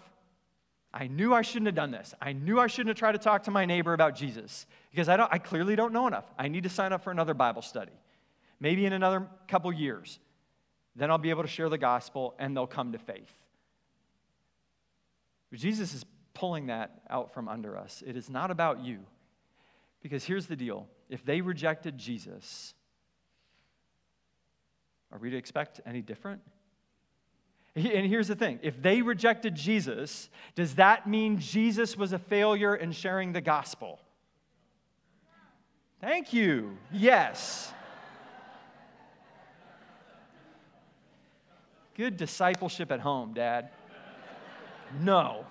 I 0.94 1.08
knew 1.08 1.34
I 1.34 1.42
shouldn't 1.42 1.66
have 1.66 1.74
done 1.74 1.90
this. 1.90 2.14
I 2.22 2.32
knew 2.32 2.60
I 2.60 2.68
shouldn't 2.68 2.90
have 2.90 2.98
tried 2.98 3.12
to 3.12 3.18
talk 3.18 3.42
to 3.44 3.50
my 3.50 3.66
neighbor 3.66 3.94
about 3.94 4.14
Jesus 4.14 4.64
because 4.92 5.08
I, 5.08 5.16
don't, 5.16 5.32
I 5.32 5.38
clearly 5.38 5.74
don't 5.74 5.92
know 5.92 6.06
enough. 6.06 6.24
I 6.38 6.46
need 6.46 6.62
to 6.62 6.70
sign 6.70 6.92
up 6.92 7.02
for 7.02 7.10
another 7.10 7.34
Bible 7.34 7.62
study. 7.62 7.92
Maybe 8.60 8.86
in 8.86 8.92
another 8.92 9.26
couple 9.48 9.72
years. 9.72 10.20
Then 10.94 11.10
I'll 11.10 11.18
be 11.18 11.30
able 11.30 11.42
to 11.42 11.48
share 11.48 11.68
the 11.68 11.78
gospel 11.78 12.36
and 12.38 12.56
they'll 12.56 12.68
come 12.68 12.92
to 12.92 12.98
faith. 12.98 13.34
But 15.50 15.58
Jesus 15.58 15.94
is 15.94 16.04
pulling 16.34 16.66
that 16.66 17.02
out 17.10 17.32
from 17.32 17.48
under 17.48 17.76
us. 17.76 18.02
It 18.06 18.16
is 18.16 18.30
not 18.30 18.50
about 18.50 18.84
you. 18.84 19.00
Because 20.02 20.24
here's 20.24 20.46
the 20.46 20.56
deal 20.56 20.86
if 21.08 21.24
they 21.24 21.40
rejected 21.40 21.98
Jesus, 21.98 22.74
are 25.10 25.18
we 25.18 25.30
to 25.30 25.36
expect 25.36 25.80
any 25.86 26.02
different? 26.02 26.42
And 27.74 28.06
here's 28.06 28.28
the 28.28 28.34
thing 28.34 28.58
if 28.62 28.80
they 28.82 29.02
rejected 29.02 29.54
Jesus, 29.54 30.30
does 30.54 30.74
that 30.76 31.08
mean 31.08 31.38
Jesus 31.38 31.96
was 31.96 32.12
a 32.12 32.18
failure 32.18 32.74
in 32.74 32.92
sharing 32.92 33.32
the 33.32 33.40
gospel? 33.40 34.00
Thank 36.00 36.32
you. 36.32 36.76
Yes. 36.92 37.72
Good 41.96 42.16
discipleship 42.16 42.92
at 42.92 43.00
home, 43.00 43.32
Dad. 43.34 43.70
No. 45.02 45.44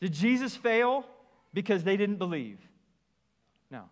Did 0.00 0.12
Jesus 0.12 0.56
fail 0.56 1.04
because 1.52 1.84
they 1.84 1.96
didn't 1.96 2.16
believe? 2.16 2.58
No. 3.70 3.84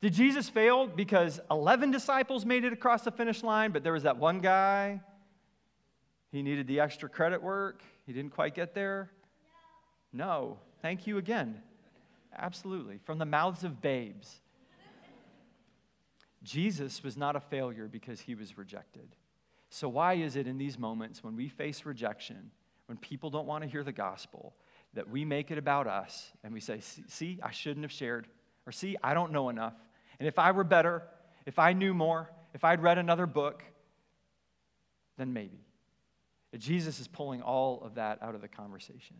Did 0.00 0.12
Jesus 0.12 0.48
fail 0.48 0.86
because 0.86 1.40
11 1.50 1.90
disciples 1.90 2.44
made 2.44 2.64
it 2.64 2.72
across 2.72 3.02
the 3.02 3.10
finish 3.10 3.42
line, 3.42 3.72
but 3.72 3.82
there 3.82 3.92
was 3.92 4.04
that 4.04 4.16
one 4.16 4.40
guy? 4.40 5.00
He 6.30 6.42
needed 6.42 6.66
the 6.66 6.80
extra 6.80 7.08
credit 7.08 7.42
work. 7.42 7.82
He 8.06 8.12
didn't 8.12 8.32
quite 8.32 8.54
get 8.54 8.74
there? 8.74 9.10
No. 10.12 10.58
Thank 10.80 11.06
you 11.06 11.18
again. 11.18 11.62
Absolutely. 12.36 12.98
From 13.04 13.18
the 13.18 13.26
mouths 13.26 13.64
of 13.64 13.80
babes. 13.80 14.40
Jesus 16.42 17.04
was 17.04 17.16
not 17.16 17.36
a 17.36 17.40
failure 17.40 17.86
because 17.86 18.20
he 18.20 18.34
was 18.34 18.58
rejected. 18.58 19.14
So, 19.70 19.88
why 19.88 20.14
is 20.14 20.36
it 20.36 20.46
in 20.46 20.58
these 20.58 20.78
moments 20.78 21.22
when 21.22 21.36
we 21.36 21.48
face 21.48 21.86
rejection, 21.86 22.50
when 22.92 22.98
people 22.98 23.30
don't 23.30 23.46
want 23.46 23.64
to 23.64 23.70
hear 23.70 23.82
the 23.82 23.90
gospel, 23.90 24.54
that 24.92 25.08
we 25.08 25.24
make 25.24 25.50
it 25.50 25.56
about 25.56 25.86
us 25.86 26.30
and 26.44 26.52
we 26.52 26.60
say, 26.60 26.80
See, 26.80 27.38
I 27.42 27.50
shouldn't 27.50 27.84
have 27.84 27.90
shared, 27.90 28.26
or 28.66 28.72
see, 28.72 28.98
I 29.02 29.14
don't 29.14 29.32
know 29.32 29.48
enough, 29.48 29.72
and 30.18 30.28
if 30.28 30.38
I 30.38 30.50
were 30.50 30.62
better, 30.62 31.02
if 31.46 31.58
I 31.58 31.72
knew 31.72 31.94
more, 31.94 32.30
if 32.52 32.64
I'd 32.64 32.82
read 32.82 32.98
another 32.98 33.24
book, 33.24 33.64
then 35.16 35.32
maybe. 35.32 35.64
Jesus 36.58 37.00
is 37.00 37.08
pulling 37.08 37.40
all 37.40 37.80
of 37.82 37.94
that 37.94 38.22
out 38.22 38.34
of 38.34 38.42
the 38.42 38.48
conversation. 38.48 39.16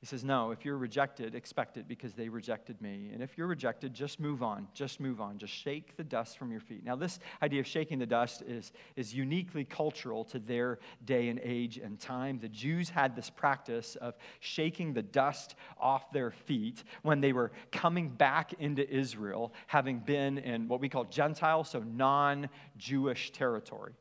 He 0.00 0.06
says, 0.06 0.24
No, 0.24 0.50
if 0.50 0.64
you're 0.64 0.78
rejected, 0.78 1.34
expect 1.34 1.76
it 1.76 1.86
because 1.86 2.14
they 2.14 2.30
rejected 2.30 2.80
me. 2.80 3.10
And 3.12 3.22
if 3.22 3.36
you're 3.36 3.46
rejected, 3.46 3.92
just 3.92 4.18
move 4.18 4.42
on. 4.42 4.66
Just 4.72 4.98
move 4.98 5.20
on. 5.20 5.36
Just 5.36 5.52
shake 5.52 5.94
the 5.98 6.04
dust 6.04 6.38
from 6.38 6.50
your 6.50 6.60
feet. 6.60 6.82
Now, 6.82 6.96
this 6.96 7.18
idea 7.42 7.60
of 7.60 7.66
shaking 7.66 7.98
the 7.98 8.06
dust 8.06 8.42
is, 8.46 8.72
is 8.96 9.12
uniquely 9.12 9.62
cultural 9.62 10.24
to 10.24 10.38
their 10.38 10.78
day 11.04 11.28
and 11.28 11.38
age 11.42 11.76
and 11.76 12.00
time. 12.00 12.38
The 12.40 12.48
Jews 12.48 12.88
had 12.88 13.14
this 13.14 13.28
practice 13.28 13.94
of 13.96 14.14
shaking 14.40 14.94
the 14.94 15.02
dust 15.02 15.54
off 15.78 16.10
their 16.12 16.30
feet 16.30 16.82
when 17.02 17.20
they 17.20 17.34
were 17.34 17.52
coming 17.70 18.08
back 18.08 18.54
into 18.54 18.88
Israel, 18.88 19.52
having 19.66 19.98
been 19.98 20.38
in 20.38 20.66
what 20.66 20.80
we 20.80 20.88
call 20.88 21.04
Gentile, 21.04 21.62
so 21.62 21.80
non 21.80 22.48
Jewish 22.78 23.32
territory. 23.32 23.92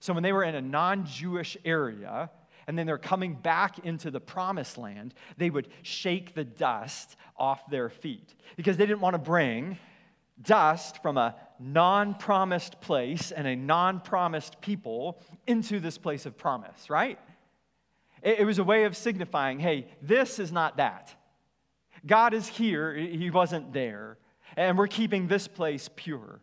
So, 0.00 0.12
when 0.12 0.24
they 0.24 0.32
were 0.32 0.42
in 0.42 0.56
a 0.56 0.62
non 0.62 1.06
Jewish 1.06 1.56
area, 1.64 2.28
and 2.68 2.78
then 2.78 2.86
they're 2.86 2.98
coming 2.98 3.34
back 3.34 3.78
into 3.80 4.10
the 4.10 4.20
promised 4.20 4.76
land, 4.76 5.14
they 5.38 5.48
would 5.48 5.68
shake 5.82 6.34
the 6.34 6.44
dust 6.44 7.16
off 7.36 7.68
their 7.70 7.88
feet 7.88 8.34
because 8.56 8.76
they 8.76 8.84
didn't 8.84 9.00
want 9.00 9.14
to 9.14 9.18
bring 9.18 9.78
dust 10.42 11.02
from 11.02 11.16
a 11.16 11.34
non 11.58 12.14
promised 12.14 12.80
place 12.82 13.32
and 13.32 13.48
a 13.48 13.56
non 13.56 14.00
promised 14.00 14.60
people 14.60 15.18
into 15.46 15.80
this 15.80 15.96
place 15.96 16.26
of 16.26 16.36
promise, 16.36 16.90
right? 16.90 17.18
It, 18.22 18.46
was 18.46 18.58
a 18.58 18.64
way 18.64 18.84
of 18.84 18.96
signifying 18.96 19.60
hey, 19.60 19.86
this 20.02 20.38
is 20.38 20.52
not 20.52 20.76
that. 20.76 21.14
God 22.06 22.34
is 22.34 22.46
here, 22.48 22.94
He 22.94 23.30
wasn't 23.30 23.72
there, 23.72 24.18
and 24.56 24.76
we're 24.76 24.88
keeping 24.88 25.26
this 25.26 25.48
place 25.48 25.88
pure. 25.96 26.40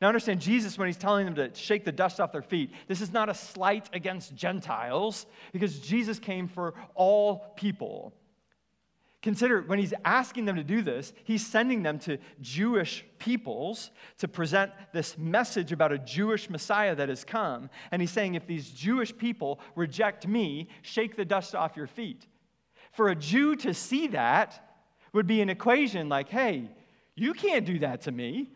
Now, 0.00 0.08
understand, 0.08 0.40
Jesus, 0.40 0.76
when 0.76 0.88
he's 0.88 0.96
telling 0.96 1.24
them 1.24 1.34
to 1.36 1.54
shake 1.54 1.84
the 1.84 1.92
dust 1.92 2.20
off 2.20 2.32
their 2.32 2.42
feet, 2.42 2.70
this 2.86 3.00
is 3.00 3.12
not 3.12 3.28
a 3.28 3.34
slight 3.34 3.88
against 3.94 4.34
Gentiles, 4.34 5.26
because 5.52 5.78
Jesus 5.78 6.18
came 6.18 6.48
for 6.48 6.74
all 6.94 7.54
people. 7.56 8.12
Consider 9.22 9.62
when 9.62 9.78
he's 9.78 9.94
asking 10.04 10.44
them 10.44 10.54
to 10.54 10.62
do 10.62 10.82
this, 10.82 11.12
he's 11.24 11.44
sending 11.44 11.82
them 11.82 11.98
to 12.00 12.18
Jewish 12.40 13.04
peoples 13.18 13.90
to 14.18 14.28
present 14.28 14.70
this 14.92 15.18
message 15.18 15.72
about 15.72 15.90
a 15.90 15.98
Jewish 15.98 16.48
Messiah 16.48 16.94
that 16.94 17.08
has 17.08 17.24
come. 17.24 17.68
And 17.90 18.00
he's 18.00 18.12
saying, 18.12 18.34
if 18.36 18.46
these 18.46 18.70
Jewish 18.70 19.16
people 19.16 19.58
reject 19.74 20.28
me, 20.28 20.68
shake 20.82 21.16
the 21.16 21.24
dust 21.24 21.56
off 21.56 21.76
your 21.76 21.88
feet. 21.88 22.26
For 22.92 23.08
a 23.08 23.16
Jew 23.16 23.56
to 23.56 23.74
see 23.74 24.06
that 24.08 24.62
would 25.12 25.26
be 25.26 25.40
an 25.40 25.50
equation 25.50 26.08
like, 26.08 26.28
hey, 26.28 26.70
you 27.16 27.32
can't 27.32 27.64
do 27.64 27.80
that 27.80 28.02
to 28.02 28.12
me. 28.12 28.50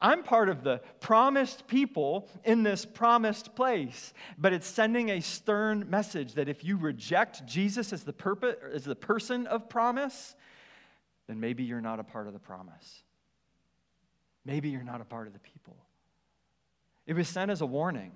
I'm 0.00 0.22
part 0.22 0.48
of 0.48 0.64
the 0.64 0.80
promised 1.00 1.66
people 1.66 2.28
in 2.44 2.62
this 2.62 2.84
promised 2.84 3.54
place. 3.54 4.12
But 4.36 4.52
it's 4.52 4.66
sending 4.66 5.10
a 5.10 5.20
stern 5.20 5.88
message 5.88 6.34
that 6.34 6.48
if 6.48 6.64
you 6.64 6.76
reject 6.76 7.46
Jesus 7.46 7.92
as 7.92 8.04
the, 8.04 8.12
purpose, 8.12 8.56
as 8.72 8.84
the 8.84 8.96
person 8.96 9.46
of 9.46 9.68
promise, 9.68 10.34
then 11.26 11.40
maybe 11.40 11.64
you're 11.64 11.80
not 11.80 12.00
a 12.00 12.04
part 12.04 12.26
of 12.26 12.32
the 12.32 12.38
promise. 12.38 13.02
Maybe 14.44 14.68
you're 14.68 14.82
not 14.82 15.00
a 15.00 15.04
part 15.04 15.26
of 15.26 15.32
the 15.32 15.38
people. 15.38 15.76
It 17.06 17.14
was 17.14 17.28
sent 17.28 17.50
as 17.50 17.60
a 17.60 17.66
warning. 17.66 18.12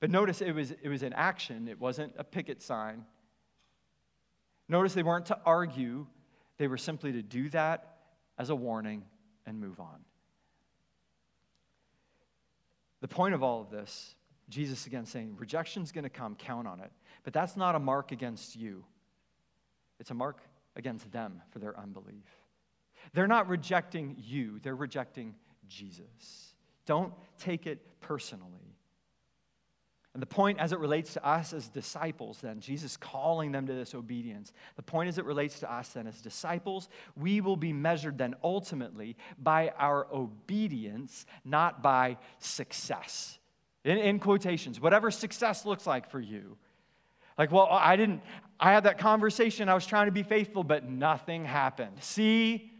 But 0.00 0.10
notice 0.10 0.40
it 0.40 0.52
was, 0.52 0.70
it 0.70 0.88
was 0.88 1.02
an 1.02 1.12
action, 1.14 1.68
it 1.68 1.80
wasn't 1.80 2.12
a 2.18 2.24
picket 2.24 2.62
sign. 2.62 3.04
Notice 4.68 4.94
they 4.94 5.02
weren't 5.02 5.26
to 5.26 5.38
argue, 5.44 6.06
they 6.58 6.68
were 6.68 6.76
simply 6.76 7.12
to 7.12 7.22
do 7.22 7.48
that 7.50 7.96
as 8.38 8.50
a 8.50 8.56
warning 8.56 9.04
and 9.46 9.58
move 9.60 9.80
on. 9.80 10.04
The 13.06 13.14
point 13.14 13.34
of 13.34 13.42
all 13.44 13.60
of 13.60 13.70
this, 13.70 14.16
Jesus 14.48 14.88
again 14.88 15.06
saying, 15.06 15.36
rejection's 15.38 15.92
going 15.92 16.02
to 16.02 16.10
come, 16.10 16.34
count 16.34 16.66
on 16.66 16.80
it. 16.80 16.90
But 17.22 17.32
that's 17.32 17.56
not 17.56 17.76
a 17.76 17.78
mark 17.78 18.10
against 18.10 18.56
you, 18.56 18.84
it's 20.00 20.10
a 20.10 20.14
mark 20.14 20.40
against 20.74 21.12
them 21.12 21.40
for 21.52 21.60
their 21.60 21.78
unbelief. 21.78 22.26
They're 23.12 23.28
not 23.28 23.48
rejecting 23.48 24.16
you, 24.18 24.58
they're 24.58 24.74
rejecting 24.74 25.36
Jesus. 25.68 26.56
Don't 26.84 27.12
take 27.38 27.68
it 27.68 27.78
personally. 28.00 28.75
And 30.16 30.22
the 30.22 30.26
point 30.26 30.58
as 30.58 30.72
it 30.72 30.78
relates 30.78 31.12
to 31.12 31.26
us 31.26 31.52
as 31.52 31.68
disciples, 31.68 32.38
then, 32.40 32.58
Jesus 32.58 32.96
calling 32.96 33.52
them 33.52 33.66
to 33.66 33.74
this 33.74 33.94
obedience, 33.94 34.54
the 34.76 34.82
point 34.82 35.10
as 35.10 35.18
it 35.18 35.26
relates 35.26 35.60
to 35.60 35.70
us 35.70 35.90
then 35.90 36.06
as 36.06 36.22
disciples, 36.22 36.88
we 37.16 37.42
will 37.42 37.58
be 37.58 37.70
measured 37.74 38.16
then 38.16 38.34
ultimately 38.42 39.14
by 39.38 39.74
our 39.76 40.06
obedience, 40.10 41.26
not 41.44 41.82
by 41.82 42.16
success. 42.38 43.38
In, 43.84 43.98
in 43.98 44.18
quotations, 44.18 44.80
whatever 44.80 45.10
success 45.10 45.66
looks 45.66 45.86
like 45.86 46.08
for 46.10 46.18
you. 46.18 46.56
Like, 47.36 47.52
well, 47.52 47.68
I 47.70 47.96
didn't, 47.96 48.22
I 48.58 48.72
had 48.72 48.84
that 48.84 48.96
conversation, 48.96 49.68
I 49.68 49.74
was 49.74 49.84
trying 49.84 50.06
to 50.06 50.12
be 50.12 50.22
faithful, 50.22 50.64
but 50.64 50.88
nothing 50.88 51.44
happened. 51.44 51.98
See, 52.00 52.72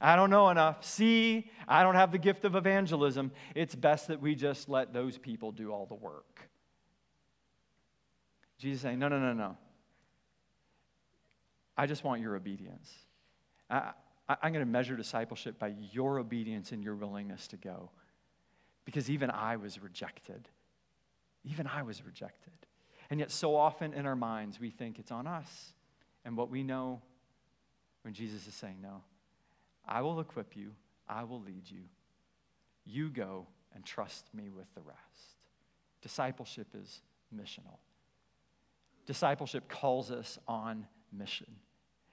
I 0.00 0.16
don't 0.16 0.30
know 0.30 0.48
enough. 0.48 0.82
See, 0.86 1.50
I 1.68 1.82
don't 1.82 1.96
have 1.96 2.12
the 2.12 2.18
gift 2.18 2.46
of 2.46 2.56
evangelism. 2.56 3.30
It's 3.54 3.74
best 3.74 4.08
that 4.08 4.22
we 4.22 4.34
just 4.34 4.70
let 4.70 4.94
those 4.94 5.18
people 5.18 5.52
do 5.52 5.70
all 5.70 5.84
the 5.84 5.94
work. 5.94 6.48
Jesus 8.58 8.82
saying, 8.82 8.98
No, 8.98 9.08
no, 9.08 9.18
no, 9.18 9.32
no. 9.32 9.56
I 11.76 11.86
just 11.86 12.02
want 12.02 12.20
your 12.20 12.34
obedience. 12.34 12.92
I, 13.70 13.92
am 14.28 14.52
going 14.52 14.64
to 14.64 14.70
measure 14.70 14.96
discipleship 14.96 15.58
by 15.58 15.74
your 15.92 16.18
obedience 16.18 16.72
and 16.72 16.82
your 16.82 16.96
willingness 16.96 17.46
to 17.48 17.56
go. 17.56 17.90
Because 18.84 19.10
even 19.10 19.30
I 19.30 19.56
was 19.56 19.80
rejected. 19.80 20.48
Even 21.44 21.66
I 21.68 21.82
was 21.82 22.04
rejected. 22.04 22.52
And 23.10 23.20
yet, 23.20 23.30
so 23.30 23.54
often 23.54 23.94
in 23.94 24.06
our 24.06 24.16
minds, 24.16 24.58
we 24.58 24.70
think 24.70 24.98
it's 24.98 25.12
on 25.12 25.26
us. 25.26 25.72
And 26.24 26.36
what 26.36 26.50
we 26.50 26.62
know 26.62 27.00
when 28.02 28.12
Jesus 28.12 28.46
is 28.46 28.54
saying, 28.54 28.76
No, 28.82 29.02
I 29.86 30.02
will 30.02 30.18
equip 30.18 30.56
you, 30.56 30.72
I 31.08 31.22
will 31.24 31.40
lead 31.40 31.70
you. 31.70 31.84
You 32.84 33.10
go 33.10 33.46
and 33.74 33.84
trust 33.84 34.26
me 34.34 34.50
with 34.50 34.66
the 34.74 34.80
rest. 34.80 34.98
Discipleship 36.02 36.68
is 36.74 37.02
missional 37.34 37.78
discipleship 39.08 39.68
calls 39.70 40.10
us 40.10 40.38
on 40.46 40.86
mission. 41.10 41.56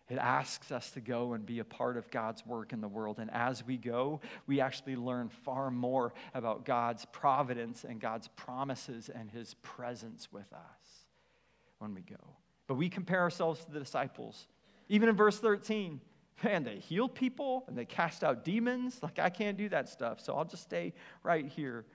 It 0.07 0.17
asks 0.17 0.71
us 0.71 0.91
to 0.91 1.01
go 1.01 1.33
and 1.33 1.45
be 1.45 1.59
a 1.59 1.65
part 1.65 1.97
of 1.97 2.09
God's 2.09 2.45
work 2.45 2.71
in 2.71 2.79
the 2.79 2.87
world. 2.87 3.19
And 3.19 3.29
as 3.31 3.65
we 3.65 3.75
go, 3.75 4.21
we 4.47 4.61
actually 4.61 4.95
learn 4.95 5.27
far 5.27 5.69
more 5.69 6.13
about 6.33 6.63
God's 6.63 7.03
providence 7.05 7.83
and 7.83 7.99
God's 7.99 8.29
promises 8.29 9.09
and 9.13 9.29
his 9.29 9.55
presence 9.55 10.31
with 10.31 10.51
us 10.53 11.05
when 11.79 11.93
we 11.93 12.01
go. 12.01 12.15
But 12.67 12.75
we 12.75 12.87
compare 12.87 13.19
ourselves 13.19 13.65
to 13.65 13.71
the 13.71 13.79
disciples. 13.79 14.47
Even 14.87 15.09
in 15.09 15.17
verse 15.17 15.37
13, 15.37 15.99
man, 16.45 16.63
they 16.63 16.77
healed 16.77 17.13
people 17.13 17.65
and 17.67 17.77
they 17.77 17.85
cast 17.85 18.23
out 18.23 18.45
demons. 18.45 18.99
Like, 19.03 19.19
I 19.19 19.29
can't 19.29 19.57
do 19.57 19.67
that 19.67 19.89
stuff, 19.89 20.21
so 20.21 20.37
I'll 20.37 20.45
just 20.45 20.63
stay 20.63 20.93
right 21.23 21.45
here. 21.45 21.85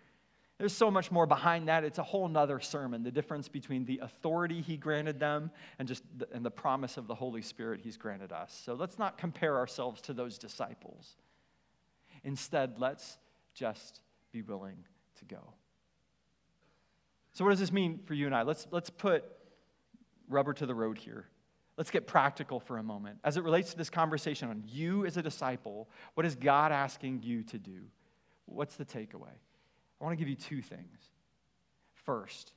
There's 0.60 0.76
so 0.76 0.90
much 0.90 1.10
more 1.10 1.24
behind 1.24 1.68
that. 1.68 1.84
It's 1.84 1.98
a 1.98 2.02
whole 2.02 2.28
nother 2.28 2.60
sermon. 2.60 3.02
The 3.02 3.10
difference 3.10 3.48
between 3.48 3.86
the 3.86 3.98
authority 4.02 4.60
he 4.60 4.76
granted 4.76 5.18
them 5.18 5.50
and 5.78 5.88
just 5.88 6.02
the, 6.18 6.28
and 6.34 6.44
the 6.44 6.50
promise 6.50 6.98
of 6.98 7.06
the 7.06 7.14
Holy 7.14 7.40
Spirit 7.40 7.80
he's 7.82 7.96
granted 7.96 8.30
us. 8.30 8.60
So 8.62 8.74
let's 8.74 8.98
not 8.98 9.16
compare 9.16 9.56
ourselves 9.56 10.02
to 10.02 10.12
those 10.12 10.36
disciples. 10.36 11.16
Instead, 12.24 12.78
let's 12.78 13.16
just 13.54 14.02
be 14.32 14.42
willing 14.42 14.76
to 15.20 15.24
go. 15.24 15.54
So, 17.32 17.42
what 17.46 17.52
does 17.52 17.60
this 17.60 17.72
mean 17.72 18.00
for 18.04 18.12
you 18.12 18.26
and 18.26 18.34
I? 18.34 18.42
Let's, 18.42 18.66
let's 18.70 18.90
put 18.90 19.24
rubber 20.28 20.52
to 20.52 20.66
the 20.66 20.74
road 20.74 20.98
here. 20.98 21.24
Let's 21.78 21.90
get 21.90 22.06
practical 22.06 22.60
for 22.60 22.76
a 22.76 22.82
moment. 22.82 23.20
As 23.24 23.38
it 23.38 23.44
relates 23.44 23.70
to 23.70 23.78
this 23.78 23.88
conversation 23.88 24.50
on 24.50 24.62
you 24.66 25.06
as 25.06 25.16
a 25.16 25.22
disciple, 25.22 25.88
what 26.12 26.26
is 26.26 26.34
God 26.34 26.70
asking 26.70 27.22
you 27.22 27.44
to 27.44 27.58
do? 27.58 27.84
What's 28.44 28.76
the 28.76 28.84
takeaway? 28.84 29.38
I 30.00 30.04
want 30.04 30.16
to 30.16 30.16
give 30.16 30.28
you 30.28 30.36
two 30.36 30.62
things. 30.62 30.98
First, 32.04 32.52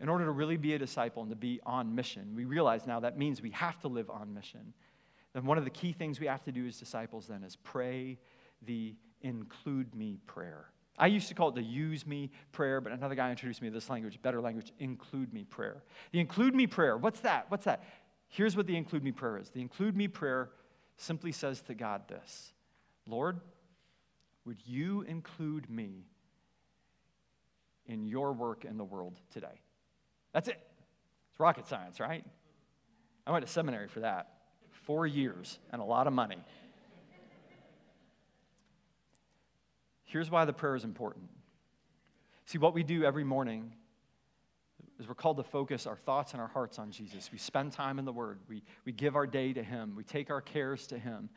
in 0.00 0.08
order 0.08 0.24
to 0.24 0.32
really 0.32 0.56
be 0.56 0.74
a 0.74 0.78
disciple 0.78 1.22
and 1.22 1.30
to 1.30 1.36
be 1.36 1.60
on 1.64 1.94
mission, 1.94 2.32
we 2.34 2.44
realize 2.44 2.86
now 2.86 3.00
that 3.00 3.16
means 3.16 3.40
we 3.40 3.50
have 3.50 3.78
to 3.80 3.88
live 3.88 4.10
on 4.10 4.34
mission. 4.34 4.74
Then 5.32 5.44
one 5.44 5.58
of 5.58 5.64
the 5.64 5.70
key 5.70 5.92
things 5.92 6.20
we 6.20 6.26
have 6.26 6.42
to 6.44 6.52
do 6.52 6.66
as 6.66 6.78
disciples 6.78 7.26
then 7.26 7.44
is 7.44 7.56
pray 7.56 8.18
the 8.62 8.94
include 9.22 9.94
me 9.94 10.18
prayer. 10.26 10.66
I 10.98 11.08
used 11.08 11.28
to 11.28 11.34
call 11.34 11.50
it 11.50 11.54
the 11.54 11.62
use 11.62 12.06
me 12.06 12.30
prayer, 12.52 12.80
but 12.80 12.92
another 12.92 13.14
guy 13.14 13.30
introduced 13.30 13.60
me 13.60 13.68
to 13.68 13.74
this 13.74 13.90
language, 13.90 14.20
better 14.22 14.40
language, 14.40 14.72
include 14.78 15.32
me 15.32 15.44
prayer. 15.44 15.82
The 16.12 16.20
include 16.20 16.54
me 16.54 16.66
prayer, 16.66 16.96
what's 16.96 17.20
that? 17.20 17.46
What's 17.50 17.64
that? 17.64 17.84
Here's 18.28 18.56
what 18.56 18.66
the 18.66 18.76
include 18.76 19.04
me 19.04 19.12
prayer 19.12 19.38
is. 19.38 19.50
The 19.50 19.60
include 19.60 19.96
me 19.96 20.08
prayer 20.08 20.50
simply 20.96 21.32
says 21.32 21.60
to 21.62 21.74
God 21.74 22.08
this 22.08 22.52
Lord, 23.06 23.40
would 24.44 24.58
you 24.64 25.02
include 25.02 25.68
me 25.68 26.06
in 27.88 28.06
your 28.06 28.32
work 28.32 28.64
in 28.64 28.76
the 28.76 28.84
world 28.84 29.20
today. 29.30 29.60
That's 30.32 30.48
it. 30.48 30.58
It's 31.30 31.40
rocket 31.40 31.66
science, 31.66 32.00
right? 32.00 32.24
I 33.26 33.32
went 33.32 33.44
to 33.44 33.50
seminary 33.50 33.88
for 33.88 34.00
that. 34.00 34.28
Four 34.84 35.06
years 35.06 35.58
and 35.72 35.80
a 35.80 35.84
lot 35.84 36.06
of 36.06 36.12
money. 36.12 36.38
Here's 40.04 40.30
why 40.30 40.44
the 40.44 40.52
prayer 40.52 40.76
is 40.76 40.84
important. 40.84 41.28
See, 42.44 42.58
what 42.58 42.74
we 42.74 42.84
do 42.84 43.02
every 43.02 43.24
morning 43.24 43.72
is 44.98 45.08
we're 45.08 45.14
called 45.14 45.36
to 45.38 45.42
focus 45.42 45.86
our 45.86 45.96
thoughts 45.96 46.32
and 46.32 46.40
our 46.40 46.48
hearts 46.48 46.78
on 46.78 46.90
Jesus. 46.90 47.30
We 47.32 47.38
spend 47.38 47.72
time 47.72 47.98
in 47.98 48.04
the 48.04 48.12
Word, 48.12 48.38
we, 48.48 48.62
we 48.84 48.92
give 48.92 49.16
our 49.16 49.26
day 49.26 49.52
to 49.52 49.62
Him, 49.62 49.94
we 49.96 50.04
take 50.04 50.30
our 50.30 50.40
cares 50.40 50.86
to 50.88 50.98
Him. 50.98 51.28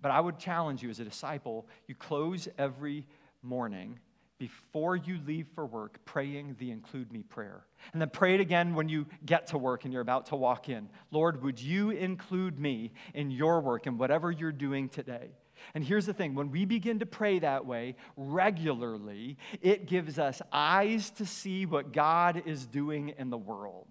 But 0.00 0.10
I 0.10 0.20
would 0.20 0.38
challenge 0.38 0.82
you 0.82 0.90
as 0.90 1.00
a 1.00 1.04
disciple, 1.04 1.66
you 1.86 1.94
close 1.94 2.48
every 2.58 3.06
morning 3.42 3.98
before 4.42 4.96
you 4.96 5.20
leave 5.24 5.46
for 5.54 5.64
work 5.64 6.04
praying 6.04 6.56
the 6.58 6.72
include 6.72 7.12
me 7.12 7.22
prayer. 7.22 7.64
And 7.92 8.02
then 8.02 8.10
pray 8.10 8.34
it 8.34 8.40
again 8.40 8.74
when 8.74 8.88
you 8.88 9.06
get 9.24 9.46
to 9.48 9.58
work 9.58 9.84
and 9.84 9.92
you're 9.92 10.02
about 10.02 10.26
to 10.26 10.36
walk 10.36 10.68
in. 10.68 10.88
Lord, 11.12 11.44
would 11.44 11.60
you 11.60 11.90
include 11.90 12.58
me 12.58 12.90
in 13.14 13.30
your 13.30 13.60
work 13.60 13.86
and 13.86 14.00
whatever 14.00 14.32
you're 14.32 14.50
doing 14.50 14.88
today? 14.88 15.28
And 15.74 15.84
here's 15.84 16.06
the 16.06 16.12
thing 16.12 16.34
when 16.34 16.50
we 16.50 16.64
begin 16.64 16.98
to 16.98 17.06
pray 17.06 17.38
that 17.38 17.66
way 17.66 17.94
regularly, 18.16 19.36
it 19.60 19.86
gives 19.86 20.18
us 20.18 20.42
eyes 20.52 21.10
to 21.10 21.24
see 21.24 21.64
what 21.64 21.92
God 21.92 22.42
is 22.44 22.66
doing 22.66 23.14
in 23.16 23.30
the 23.30 23.38
world. 23.38 23.86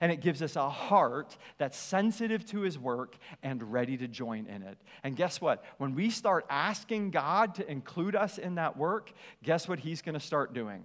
And 0.00 0.10
it 0.10 0.20
gives 0.20 0.42
us 0.42 0.56
a 0.56 0.68
heart 0.68 1.36
that's 1.58 1.78
sensitive 1.78 2.44
to 2.46 2.60
his 2.60 2.78
work 2.78 3.16
and 3.42 3.72
ready 3.72 3.96
to 3.96 4.08
join 4.08 4.46
in 4.46 4.62
it. 4.62 4.78
And 5.02 5.16
guess 5.16 5.40
what? 5.40 5.64
When 5.78 5.94
we 5.94 6.10
start 6.10 6.46
asking 6.48 7.10
God 7.10 7.54
to 7.56 7.70
include 7.70 8.16
us 8.16 8.38
in 8.38 8.56
that 8.56 8.76
work, 8.76 9.12
guess 9.42 9.68
what 9.68 9.78
he's 9.78 10.02
going 10.02 10.14
to 10.14 10.20
start 10.20 10.52
doing? 10.52 10.84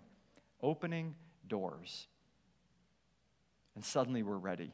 Opening 0.61 1.15
doors. 1.47 2.07
And 3.75 3.83
suddenly 3.83 4.23
we're 4.23 4.37
ready. 4.37 4.71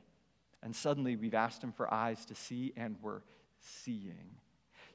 And 0.63 0.75
suddenly 0.75 1.15
we've 1.15 1.35
asked 1.35 1.63
him 1.63 1.71
for 1.71 1.93
eyes 1.93 2.25
to 2.25 2.35
see, 2.35 2.73
and 2.75 2.95
we're 3.01 3.21
seeing. 3.59 4.35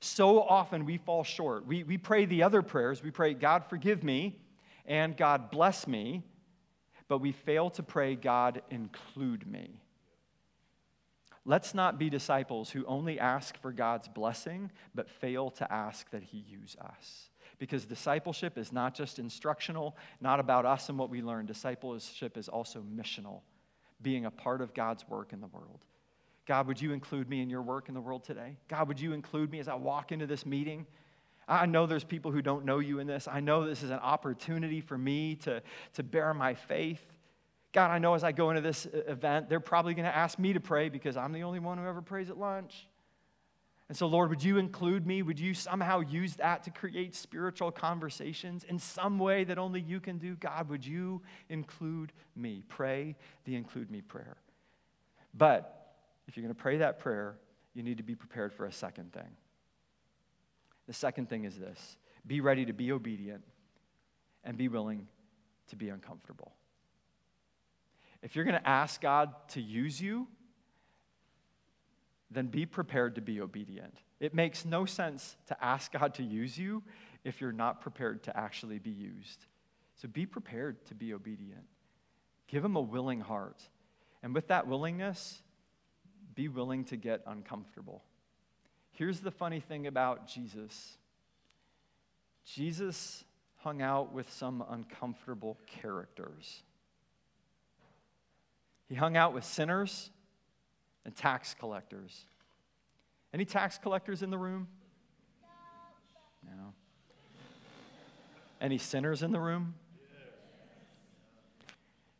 So 0.01 0.43
often 0.43 0.85
we 0.85 0.97
fall 0.97 1.23
short. 1.23 1.67
We, 1.67 1.85
we 1.85 1.99
pray 1.99 2.25
the 2.25 2.43
other 2.43 2.63
prayers. 2.63 3.03
We 3.03 3.11
pray, 3.11 3.35
God, 3.35 3.65
forgive 3.69 4.03
me, 4.03 4.41
and 4.87 5.17
God, 5.17 5.51
bless 5.51 5.87
me 5.87 6.25
but 7.11 7.21
we 7.21 7.33
fail 7.33 7.71
to 7.71 7.83
pray, 7.83 8.15
God, 8.15 8.63
include 8.71 9.45
me. 9.45 9.81
Let's 11.45 11.75
not 11.75 11.99
be 11.99 12.09
disciples 12.09 12.71
who 12.71 12.85
only 12.87 13.19
ask 13.19 13.61
for 13.61 13.73
God's 13.73 14.07
blessing, 14.07 14.71
but 14.95 15.11
fail 15.11 15.51
to 15.51 15.73
ask 15.73 16.09
that 16.13 16.23
He 16.23 16.39
use 16.39 16.77
us. 16.81 17.31
Because 17.59 17.85
discipleship 17.85 18.57
is 18.57 18.73
not 18.73 18.95
just 18.95 19.19
instructional, 19.19 19.97
not 20.21 20.39
about 20.39 20.65
us 20.65 20.89
and 20.89 20.97
what 20.97 21.11
we 21.11 21.21
learn. 21.21 21.47
Discipleship 21.47 22.39
is 22.39 22.49
also 22.49 22.81
missional, 22.81 23.41
being 24.01 24.25
a 24.25 24.31
part 24.31 24.61
of 24.61 24.73
God's 24.73 25.05
work 25.09 25.33
in 25.33 25.41
the 25.41 25.49
world. 25.49 25.81
God, 26.47 26.69
would 26.69 26.81
you 26.81 26.93
include 26.93 27.29
me 27.29 27.43
in 27.43 27.51
your 27.51 27.63
work 27.63 27.89
in 27.89 27.95
the 27.95 28.01
world 28.01 28.23
today? 28.23 28.57
God, 28.69 28.87
would 28.87 29.01
you 29.01 29.15
include 29.15 29.51
me 29.51 29.59
as 29.59 29.67
I 29.67 29.75
walk 29.75 30.13
into 30.13 30.29
this 30.29 30.47
meeting? 30.47 30.87
I 31.51 31.67
know 31.67 31.87
there's 31.87 32.05
people 32.05 32.31
who 32.31 32.43
don't 32.43 32.65
know 32.65 32.79
you 32.79 33.01
in 33.01 33.09
this. 33.09 33.27
I 33.27 33.41
know 33.41 33.67
this 33.67 33.83
is 33.83 33.91
an 33.91 33.99
opportunity 33.99 34.81
for 34.81 34.97
me 34.97 35.35
to, 35.37 35.63
to 35.95 36.03
bear 36.05 36.33
my 36.33 36.55
faith. 36.55 37.05
God, 37.73 37.91
I 37.91 37.99
know 37.99 38.15
as 38.15 38.23
I 38.23 38.31
go 38.31 38.51
into 38.51 38.63
this 38.63 38.87
event, 38.93 39.49
they're 39.49 39.59
probably 39.59 39.95
going 39.95 40.07
to 40.07 40.17
ask 40.17 40.39
me 40.39 40.53
to 40.53 40.61
pray 40.61 40.89
because 40.89 41.17
I'm 41.17 41.33
the 41.33 41.43
only 41.43 41.59
one 41.59 41.79
who 41.79 41.87
ever 41.87 42.03
prays 42.03 42.31
at 42.31 42.39
lunch. 42.39 42.87
And 43.89 43.97
so, 43.97 44.07
Lord, 44.07 44.31
would 44.31 44.45
you 44.45 44.59
include 44.59 45.05
me? 45.05 45.23
Would 45.23 45.41
you 45.41 45.53
somehow 45.53 45.99
use 45.99 46.37
that 46.37 46.63
to 46.65 46.71
create 46.71 47.17
spiritual 47.17 47.73
conversations 47.73 48.63
in 48.63 48.79
some 48.79 49.19
way 49.19 49.43
that 49.43 49.59
only 49.59 49.81
you 49.81 49.99
can 49.99 50.19
do? 50.19 50.37
God, 50.37 50.69
would 50.69 50.87
you 50.87 51.21
include 51.49 52.13
me? 52.37 52.63
Pray 52.69 53.17
the 53.45 53.57
include 53.57 53.91
me 53.91 54.01
prayer. 54.01 54.37
But 55.35 55.97
if 56.29 56.37
you're 56.37 56.45
going 56.45 56.55
to 56.55 56.61
pray 56.63 56.77
that 56.79 57.01
prayer, 57.01 57.35
you 57.75 57.83
need 57.83 57.97
to 57.97 58.05
be 58.05 58.15
prepared 58.15 58.53
for 58.53 58.67
a 58.67 58.73
second 58.73 59.13
thing. 59.13 59.37
The 60.91 60.95
second 60.95 61.29
thing 61.29 61.45
is 61.45 61.57
this 61.57 61.97
be 62.27 62.41
ready 62.41 62.65
to 62.65 62.73
be 62.73 62.91
obedient 62.91 63.45
and 64.43 64.59
be 64.59 64.67
willing 64.67 65.07
to 65.69 65.77
be 65.77 65.89
uncomfortable. 65.89 66.51
If 68.23 68.35
you're 68.35 68.45
going 68.45 68.61
to 68.61 68.69
ask 68.69 69.01
God 69.01 69.33
to 69.51 69.61
use 69.61 70.01
you, 70.01 70.27
then 72.33 72.49
be 72.49 72.67
prepared 72.67 73.15
to 73.15 73.21
be 73.21 73.41
obedient. 73.41 73.99
It 74.19 74.35
makes 74.35 74.65
no 74.65 74.85
sense 74.85 75.37
to 75.47 75.65
ask 75.65 75.93
God 75.93 76.15
to 76.15 76.25
use 76.25 76.59
you 76.59 76.83
if 77.23 77.41
you're 77.41 77.53
not 77.53 77.83
prepared 77.83 78.25
to 78.25 78.37
actually 78.37 78.81
be 78.81 78.91
used. 78.91 79.47
So 79.95 80.09
be 80.09 80.27
prepared 80.27 80.85
to 80.87 80.97
be 80.97 81.15
obedient. 81.15 81.69
Give 82.49 82.65
Him 82.65 82.75
a 82.75 82.81
willing 82.81 83.21
heart. 83.21 83.63
And 84.25 84.35
with 84.35 84.49
that 84.49 84.67
willingness, 84.67 85.41
be 86.35 86.49
willing 86.49 86.83
to 86.87 86.97
get 86.97 87.21
uncomfortable. 87.29 88.03
Here's 88.93 89.21
the 89.21 89.31
funny 89.31 89.61
thing 89.61 89.87
about 89.87 90.27
Jesus 90.27 90.97
Jesus 92.45 93.25
hung 93.59 93.83
out 93.83 94.13
with 94.13 94.31
some 94.33 94.65
uncomfortable 94.69 95.59
characters. 95.67 96.63
He 98.89 98.95
hung 98.95 99.17
out 99.17 99.35
with 99.35 99.45
sinners 99.45 100.11
and 101.05 101.15
tax 101.15 101.55
collectors. 101.55 102.25
Any 103.33 103.45
tax 103.45 103.79
collectors 103.79 104.23
in 104.23 104.31
the 104.31 104.39
room? 104.39 104.67
No. 106.45 106.73
Any 108.61 108.79
sinners 108.79 109.23
in 109.23 109.31
the 109.31 109.39
room? 109.39 109.75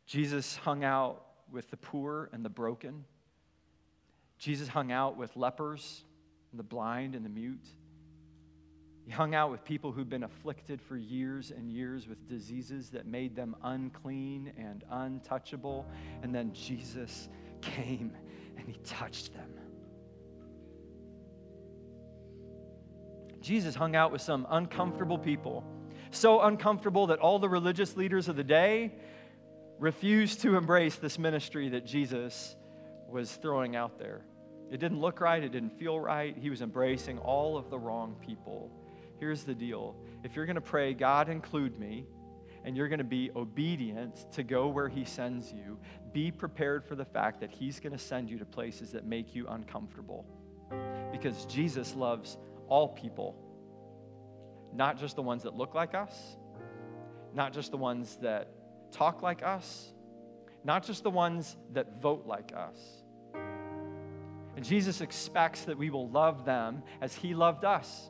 Jesus 0.05 0.55
hung 0.57 0.83
out 0.83 1.25
with 1.51 1.69
the 1.71 1.77
poor 1.77 2.29
and 2.31 2.45
the 2.45 2.49
broken. 2.49 3.05
Jesus 4.37 4.67
hung 4.69 4.91
out 4.91 5.17
with 5.17 5.35
lepers 5.35 6.03
the 6.57 6.63
blind 6.63 7.15
and 7.15 7.25
the 7.25 7.29
mute. 7.29 7.65
He 9.05 9.11
hung 9.11 9.33
out 9.33 9.49
with 9.51 9.63
people 9.63 9.91
who'd 9.91 10.09
been 10.09 10.23
afflicted 10.23 10.81
for 10.81 10.95
years 10.95 11.51
and 11.51 11.69
years 11.71 12.07
with 12.07 12.27
diseases 12.27 12.89
that 12.91 13.05
made 13.07 13.35
them 13.35 13.55
unclean 13.63 14.53
and 14.57 14.83
untouchable. 14.89 15.87
And 16.21 16.33
then 16.33 16.53
Jesus 16.53 17.29
came 17.61 18.11
and 18.57 18.67
he 18.67 18.75
touched 18.83 19.33
them. 19.33 19.49
Jesus 23.41 23.73
hung 23.73 23.95
out 23.95 24.11
with 24.11 24.21
some 24.21 24.45
uncomfortable 24.51 25.17
people, 25.17 25.63
so 26.11 26.41
uncomfortable 26.41 27.07
that 27.07 27.17
all 27.17 27.39
the 27.39 27.49
religious 27.49 27.97
leaders 27.97 28.27
of 28.27 28.35
the 28.35 28.43
day 28.43 28.93
refused 29.79 30.41
to 30.41 30.55
embrace 30.55 30.97
this 30.97 31.17
ministry 31.17 31.69
that 31.69 31.87
Jesus 31.87 32.55
was 33.09 33.35
throwing 33.35 33.75
out 33.75 33.97
there. 33.97 34.21
It 34.71 34.79
didn't 34.79 35.01
look 35.01 35.19
right, 35.19 35.43
it 35.43 35.51
didn't 35.51 35.77
feel 35.77 35.99
right. 35.99 36.35
He 36.35 36.49
was 36.49 36.61
embracing 36.61 37.19
all 37.19 37.57
of 37.57 37.69
the 37.69 37.77
wrong 37.77 38.15
people. 38.25 38.71
Here's 39.19 39.43
the 39.43 39.53
deal 39.53 39.95
if 40.23 40.35
you're 40.35 40.45
going 40.45 40.55
to 40.55 40.61
pray, 40.61 40.93
God, 40.93 41.27
include 41.27 41.77
me, 41.77 42.05
and 42.63 42.77
you're 42.77 42.87
going 42.87 42.99
to 42.99 43.03
be 43.03 43.31
obedient 43.35 44.31
to 44.31 44.43
go 44.43 44.69
where 44.69 44.87
He 44.87 45.03
sends 45.03 45.51
you, 45.51 45.77
be 46.13 46.31
prepared 46.31 46.85
for 46.85 46.95
the 46.95 47.03
fact 47.03 47.41
that 47.41 47.51
He's 47.51 47.81
going 47.81 47.91
to 47.91 47.99
send 47.99 48.29
you 48.29 48.39
to 48.39 48.45
places 48.45 48.93
that 48.93 49.05
make 49.05 49.35
you 49.35 49.45
uncomfortable. 49.47 50.25
Because 51.11 51.45
Jesus 51.45 51.93
loves 51.93 52.37
all 52.69 52.87
people, 52.87 53.35
not 54.73 54.97
just 54.97 55.17
the 55.17 55.21
ones 55.21 55.43
that 55.43 55.53
look 55.53 55.75
like 55.75 55.93
us, 55.93 56.37
not 57.33 57.51
just 57.51 57.71
the 57.71 57.77
ones 57.77 58.17
that 58.21 58.53
talk 58.93 59.21
like 59.21 59.43
us, 59.43 59.91
not 60.63 60.85
just 60.85 61.03
the 61.03 61.09
ones 61.09 61.57
that 61.73 62.01
vote 62.01 62.25
like 62.25 62.53
us 62.55 63.00
and 64.55 64.65
Jesus 64.65 65.01
expects 65.01 65.61
that 65.61 65.77
we 65.77 65.89
will 65.89 66.09
love 66.09 66.45
them 66.45 66.83
as 67.01 67.15
He 67.15 67.33
loved 67.33 67.65
us, 67.65 68.09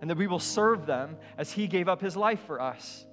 and 0.00 0.10
that 0.10 0.16
we 0.16 0.26
will 0.26 0.40
serve 0.40 0.86
them 0.86 1.16
as 1.38 1.52
He 1.52 1.66
gave 1.66 1.88
up 1.88 2.00
His 2.00 2.16
life 2.16 2.40
for 2.46 2.60
us. 2.60 3.06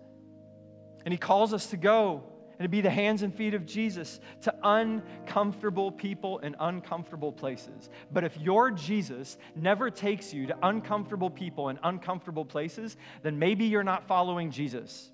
And 1.05 1.13
He 1.13 1.17
calls 1.17 1.53
us 1.53 1.67
to 1.67 1.77
go 1.77 2.23
and 2.59 2.65
to 2.65 2.69
be 2.69 2.81
the 2.81 2.89
hands 2.89 3.23
and 3.23 3.33
feet 3.33 3.53
of 3.53 3.65
Jesus 3.65 4.19
to 4.41 4.53
uncomfortable 4.63 5.91
people 5.91 6.39
in 6.39 6.55
uncomfortable 6.59 7.31
places. 7.31 7.89
But 8.11 8.25
if 8.25 8.37
your 8.37 8.69
Jesus 8.69 9.37
never 9.55 9.89
takes 9.89 10.33
you 10.33 10.47
to 10.47 10.57
uncomfortable 10.61 11.29
people 11.29 11.69
in 11.69 11.79
uncomfortable 11.83 12.43
places, 12.43 12.97
then 13.23 13.39
maybe 13.39 13.65
you're 13.65 13.83
not 13.83 14.07
following 14.07 14.51
Jesus. 14.51 15.09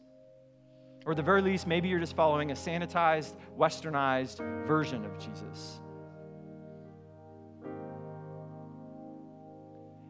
Or 1.06 1.12
at 1.12 1.18
the 1.18 1.24
very 1.24 1.44
least, 1.44 1.68
maybe 1.68 1.88
you're 1.88 2.00
just 2.00 2.16
following 2.16 2.50
a 2.50 2.56
sanitized, 2.56 3.36
westernized 3.60 4.66
version 4.66 5.06
of 5.06 5.20
Jesus. 5.20 5.80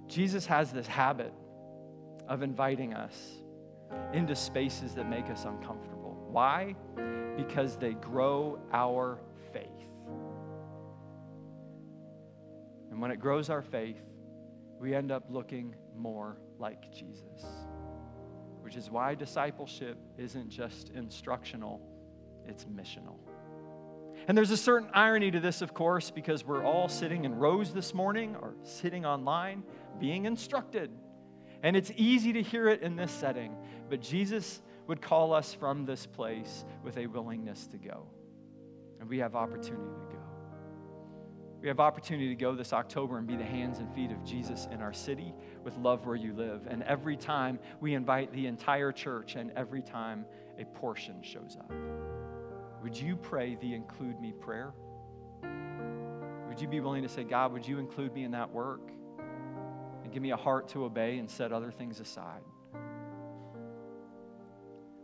Jesus 0.07 0.45
has 0.45 0.71
this 0.71 0.87
habit 0.87 1.33
of 2.27 2.41
inviting 2.41 2.93
us 2.93 3.15
into 4.13 4.35
spaces 4.35 4.93
that 4.95 5.09
make 5.09 5.29
us 5.29 5.45
uncomfortable. 5.45 6.17
Why? 6.29 6.75
Because 7.37 7.77
they 7.77 7.93
grow 7.93 8.59
our 8.71 9.19
faith. 9.53 9.69
And 12.91 13.01
when 13.01 13.11
it 13.11 13.19
grows 13.19 13.49
our 13.49 13.61
faith, 13.61 14.01
we 14.79 14.93
end 14.93 15.11
up 15.11 15.25
looking 15.29 15.75
more 15.95 16.37
like 16.59 16.91
Jesus. 16.91 17.45
Which 18.61 18.75
is 18.75 18.89
why 18.89 19.15
discipleship 19.15 19.97
isn't 20.17 20.49
just 20.49 20.89
instructional, 20.89 21.81
it's 22.45 22.65
missional. 22.65 23.17
And 24.27 24.37
there's 24.37 24.51
a 24.51 24.57
certain 24.57 24.89
irony 24.93 25.29
to 25.31 25.39
this, 25.39 25.61
of 25.61 25.73
course, 25.73 26.09
because 26.09 26.45
we're 26.45 26.63
all 26.63 26.87
sitting 26.87 27.25
in 27.25 27.35
rows 27.35 27.73
this 27.73 27.93
morning 27.93 28.35
or 28.41 28.55
sitting 28.63 29.05
online 29.05 29.63
being 29.99 30.25
instructed. 30.25 30.89
And 31.61 31.75
it's 31.75 31.91
easy 31.95 32.33
to 32.33 32.41
hear 32.41 32.67
it 32.67 32.81
in 32.81 32.95
this 32.95 33.11
setting, 33.11 33.55
but 33.89 34.01
Jesus 34.01 34.61
would 34.87 35.01
call 35.01 35.33
us 35.33 35.53
from 35.53 35.85
this 35.85 36.05
place 36.05 36.65
with 36.83 36.97
a 36.97 37.07
willingness 37.07 37.67
to 37.67 37.77
go. 37.77 38.07
And 38.99 39.09
we 39.09 39.19
have 39.19 39.35
opportunity 39.35 39.93
to 40.09 40.15
go. 40.15 40.21
We 41.61 41.67
have 41.69 41.79
opportunity 41.79 42.29
to 42.29 42.35
go 42.35 42.53
this 42.53 42.73
October 42.73 43.17
and 43.17 43.25
be 43.25 43.35
the 43.35 43.43
hands 43.43 43.79
and 43.79 43.91
feet 43.95 44.11
of 44.11 44.23
Jesus 44.23 44.67
in 44.71 44.81
our 44.81 44.93
city 44.93 45.33
with 45.63 45.75
love 45.77 46.05
where 46.05 46.15
you 46.15 46.33
live. 46.33 46.67
And 46.67 46.83
every 46.83 47.17
time 47.17 47.57
we 47.79 47.95
invite 47.95 48.31
the 48.31 48.45
entire 48.45 48.91
church 48.91 49.35
and 49.35 49.51
every 49.55 49.81
time 49.81 50.25
a 50.59 50.65
portion 50.65 51.23
shows 51.23 51.57
up. 51.59 51.71
Would 52.85 52.95
you 52.95 53.15
pray 53.15 53.57
the 53.59 53.73
include 53.73 54.21
me 54.21 54.31
prayer? 54.31 54.71
Would 56.47 56.61
you 56.61 56.67
be 56.67 56.79
willing 56.81 57.01
to 57.01 57.09
say, 57.09 57.23
God, 57.23 57.51
would 57.51 57.67
you 57.67 57.79
include 57.79 58.13
me 58.13 58.23
in 58.25 58.31
that 58.33 58.53
work? 58.53 58.91
And 60.03 60.13
give 60.13 60.21
me 60.21 60.29
a 60.29 60.37
heart 60.37 60.67
to 60.69 60.85
obey 60.85 61.17
and 61.17 61.27
set 61.27 61.51
other 61.51 61.71
things 61.71 61.99
aside. 61.99 62.43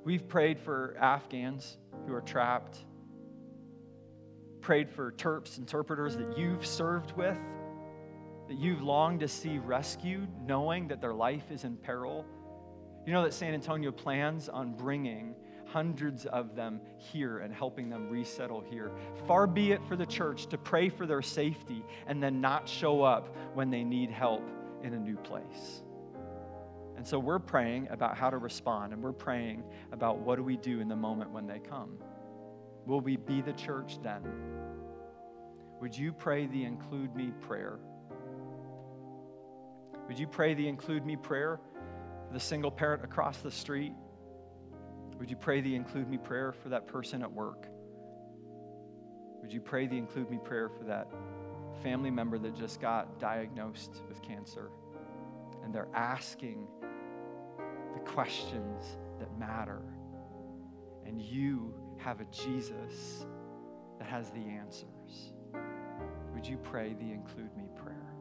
We've 0.03 0.27
prayed 0.27 0.59
for 0.59 0.95
Afghans 0.99 1.79
who 2.05 2.13
are 2.13 2.21
trapped 2.21 2.85
prayed 4.61 4.91
for 4.91 5.11
Terps 5.13 5.57
interpreters 5.57 6.15
that 6.17 6.37
you've 6.37 6.63
served 6.63 7.13
with, 7.13 7.39
that 8.47 8.59
you've 8.59 8.83
longed 8.83 9.21
to 9.21 9.27
see 9.27 9.57
rescued, 9.57 10.29
knowing 10.45 10.87
that 10.89 11.01
their 11.01 11.15
life 11.15 11.49
is 11.49 11.63
in 11.63 11.77
peril. 11.77 12.27
You 13.07 13.13
know 13.13 13.23
that 13.23 13.33
San 13.33 13.55
Antonio 13.55 13.91
plans 13.91 14.49
on 14.49 14.75
bringing 14.75 15.33
hundreds 15.71 16.25
of 16.25 16.55
them 16.55 16.81
here 16.97 17.39
and 17.39 17.53
helping 17.53 17.89
them 17.89 18.09
resettle 18.09 18.61
here. 18.61 18.91
Far 19.27 19.47
be 19.47 19.71
it 19.71 19.81
for 19.87 19.95
the 19.95 20.05
church 20.05 20.47
to 20.47 20.57
pray 20.57 20.89
for 20.89 21.05
their 21.05 21.21
safety 21.21 21.83
and 22.07 22.21
then 22.21 22.41
not 22.41 22.67
show 22.67 23.03
up 23.03 23.35
when 23.53 23.69
they 23.69 23.83
need 23.83 24.09
help 24.09 24.43
in 24.83 24.93
a 24.93 24.99
new 24.99 25.17
place. 25.17 25.83
And 26.97 27.07
so 27.07 27.17
we're 27.17 27.39
praying 27.39 27.87
about 27.89 28.15
how 28.15 28.29
to 28.29 28.37
respond, 28.37 28.93
and 28.93 29.01
we're 29.01 29.11
praying 29.11 29.63
about 29.91 30.19
what 30.19 30.35
do 30.35 30.43
we 30.43 30.57
do 30.57 30.81
in 30.81 30.87
the 30.87 30.95
moment 30.95 31.31
when 31.31 31.47
they 31.47 31.59
come. 31.59 31.97
Will 32.85 33.01
we 33.01 33.17
be 33.17 33.41
the 33.41 33.53
church 33.53 33.97
then? 34.03 34.21
Would 35.79 35.97
you 35.97 36.13
pray 36.13 36.45
the 36.45 36.63
include 36.63 37.15
me 37.15 37.31
prayer? 37.41 37.79
Would 40.07 40.19
you 40.19 40.27
pray 40.27 40.53
the 40.53 40.67
include 40.67 41.05
me 41.05 41.15
prayer 41.15 41.59
for 42.27 42.33
the 42.33 42.39
single 42.39 42.69
parent 42.69 43.03
across 43.03 43.37
the 43.37 43.49
street? 43.49 43.93
Would 45.21 45.29
you 45.29 45.35
pray 45.35 45.61
the 45.61 45.75
include 45.75 46.09
me 46.09 46.17
prayer 46.17 46.51
for 46.51 46.69
that 46.69 46.87
person 46.87 47.21
at 47.21 47.31
work? 47.31 47.67
Would 49.39 49.53
you 49.53 49.61
pray 49.61 49.85
the 49.85 49.95
include 49.95 50.31
me 50.31 50.39
prayer 50.43 50.67
for 50.67 50.83
that 50.85 51.11
family 51.83 52.09
member 52.09 52.39
that 52.39 52.55
just 52.55 52.81
got 52.81 53.19
diagnosed 53.19 54.01
with 54.09 54.19
cancer 54.23 54.71
and 55.63 55.71
they're 55.71 55.93
asking 55.93 56.65
the 57.93 57.99
questions 57.99 58.97
that 59.19 59.37
matter? 59.37 59.83
And 61.05 61.21
you 61.21 61.71
have 61.99 62.19
a 62.19 62.25
Jesus 62.25 63.27
that 63.99 64.07
has 64.07 64.31
the 64.31 64.39
answers. 64.39 65.33
Would 66.33 66.47
you 66.47 66.57
pray 66.57 66.95
the 66.95 67.11
include 67.11 67.55
me 67.55 67.65
prayer? 67.75 68.11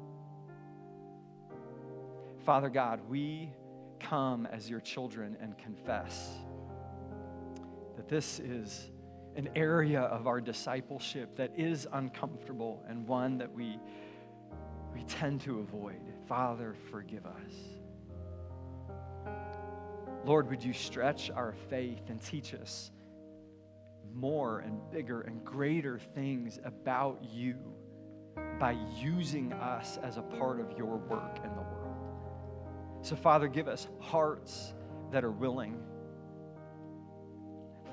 Father 2.44 2.68
God, 2.68 3.00
we 3.08 3.54
come 4.00 4.44
as 4.44 4.68
your 4.68 4.80
children 4.80 5.38
and 5.40 5.56
confess 5.56 6.36
that 8.00 8.08
this 8.08 8.40
is 8.40 8.90
an 9.36 9.50
area 9.54 10.00
of 10.00 10.26
our 10.26 10.40
discipleship 10.40 11.36
that 11.36 11.52
is 11.54 11.86
uncomfortable 11.92 12.82
and 12.88 13.06
one 13.06 13.36
that 13.36 13.52
we, 13.52 13.78
we 14.94 15.02
tend 15.02 15.42
to 15.42 15.58
avoid. 15.58 16.00
Father, 16.26 16.74
forgive 16.90 17.26
us. 17.26 17.52
Lord, 20.24 20.48
would 20.48 20.64
you 20.64 20.72
stretch 20.72 21.30
our 21.30 21.52
faith 21.68 22.00
and 22.08 22.22
teach 22.22 22.54
us 22.54 22.90
more 24.14 24.60
and 24.60 24.80
bigger 24.90 25.20
and 25.20 25.44
greater 25.44 25.98
things 25.98 26.58
about 26.64 27.22
you 27.22 27.58
by 28.58 28.78
using 28.96 29.52
us 29.52 29.98
as 30.02 30.16
a 30.16 30.22
part 30.22 30.58
of 30.58 30.72
your 30.78 30.96
work 30.96 31.36
in 31.44 31.50
the 31.50 31.60
world. 31.60 31.98
So, 33.02 33.14
Father, 33.14 33.46
give 33.46 33.68
us 33.68 33.88
hearts 33.98 34.72
that 35.12 35.22
are 35.22 35.30
willing. 35.30 35.76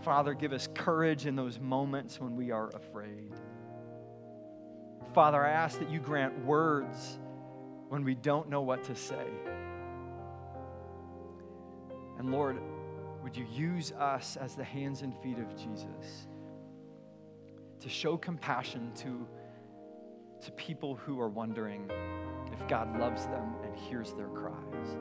Father, 0.08 0.34
give 0.34 0.53
us 0.53 0.70
courage 0.74 1.26
in 1.26 1.36
those 1.36 1.60
moments 1.60 2.18
when 2.22 2.38
we 2.38 2.49
are 2.49 2.70
afraid. 2.70 3.34
Father, 5.14 5.45
I 5.45 5.49
ask 5.49 5.80
that 5.80 5.91
you 5.91 5.99
grant 5.99 6.45
words 6.45 7.20
when 7.89 8.05
we 8.05 8.16
don't 8.16 8.47
know 8.47 8.62
what 8.62 8.86
to 8.86 8.95
say. 8.95 9.28
And 12.18 12.32
Lord, 12.32 12.58
would 13.22 13.36
you 13.36 13.45
use 13.51 13.91
us 13.91 14.38
as 14.38 14.55
the 14.55 14.64
hands 14.64 15.01
and 15.01 15.14
feet 15.22 15.39
of 15.39 15.53
Jesus 15.58 16.28
to 17.82 17.89
show 17.89 18.16
compassion 18.16 18.93
to, 18.99 19.28
to 20.41 20.51
people 20.53 20.95
who 20.95 21.20
are 21.20 21.28
wondering 21.28 21.91
if 22.53 22.66
God 22.70 22.97
loves 22.97 23.26
them 23.26 23.55
and 23.62 23.76
hears 23.76 24.14
their 24.14 24.30
cries? 24.30 24.95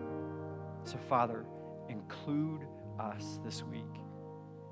So, 0.83 0.99
Father, 1.09 1.47
include 1.89 2.63
us 2.99 3.39
this 3.45 3.63
week 3.63 3.85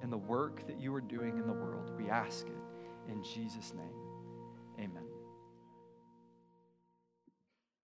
in 0.04 0.10
the 0.10 0.18
work 0.18 0.66
that 0.66 0.78
you 0.78 0.94
are 0.94 1.00
doing 1.00 1.38
in 1.38 1.46
the 1.46 1.52
world. 1.52 1.90
We 1.96 2.10
ask 2.10 2.46
it 2.46 3.10
in 3.10 3.22
Jesus' 3.24 3.72
name. 3.74 3.96
Amen. 4.78 5.03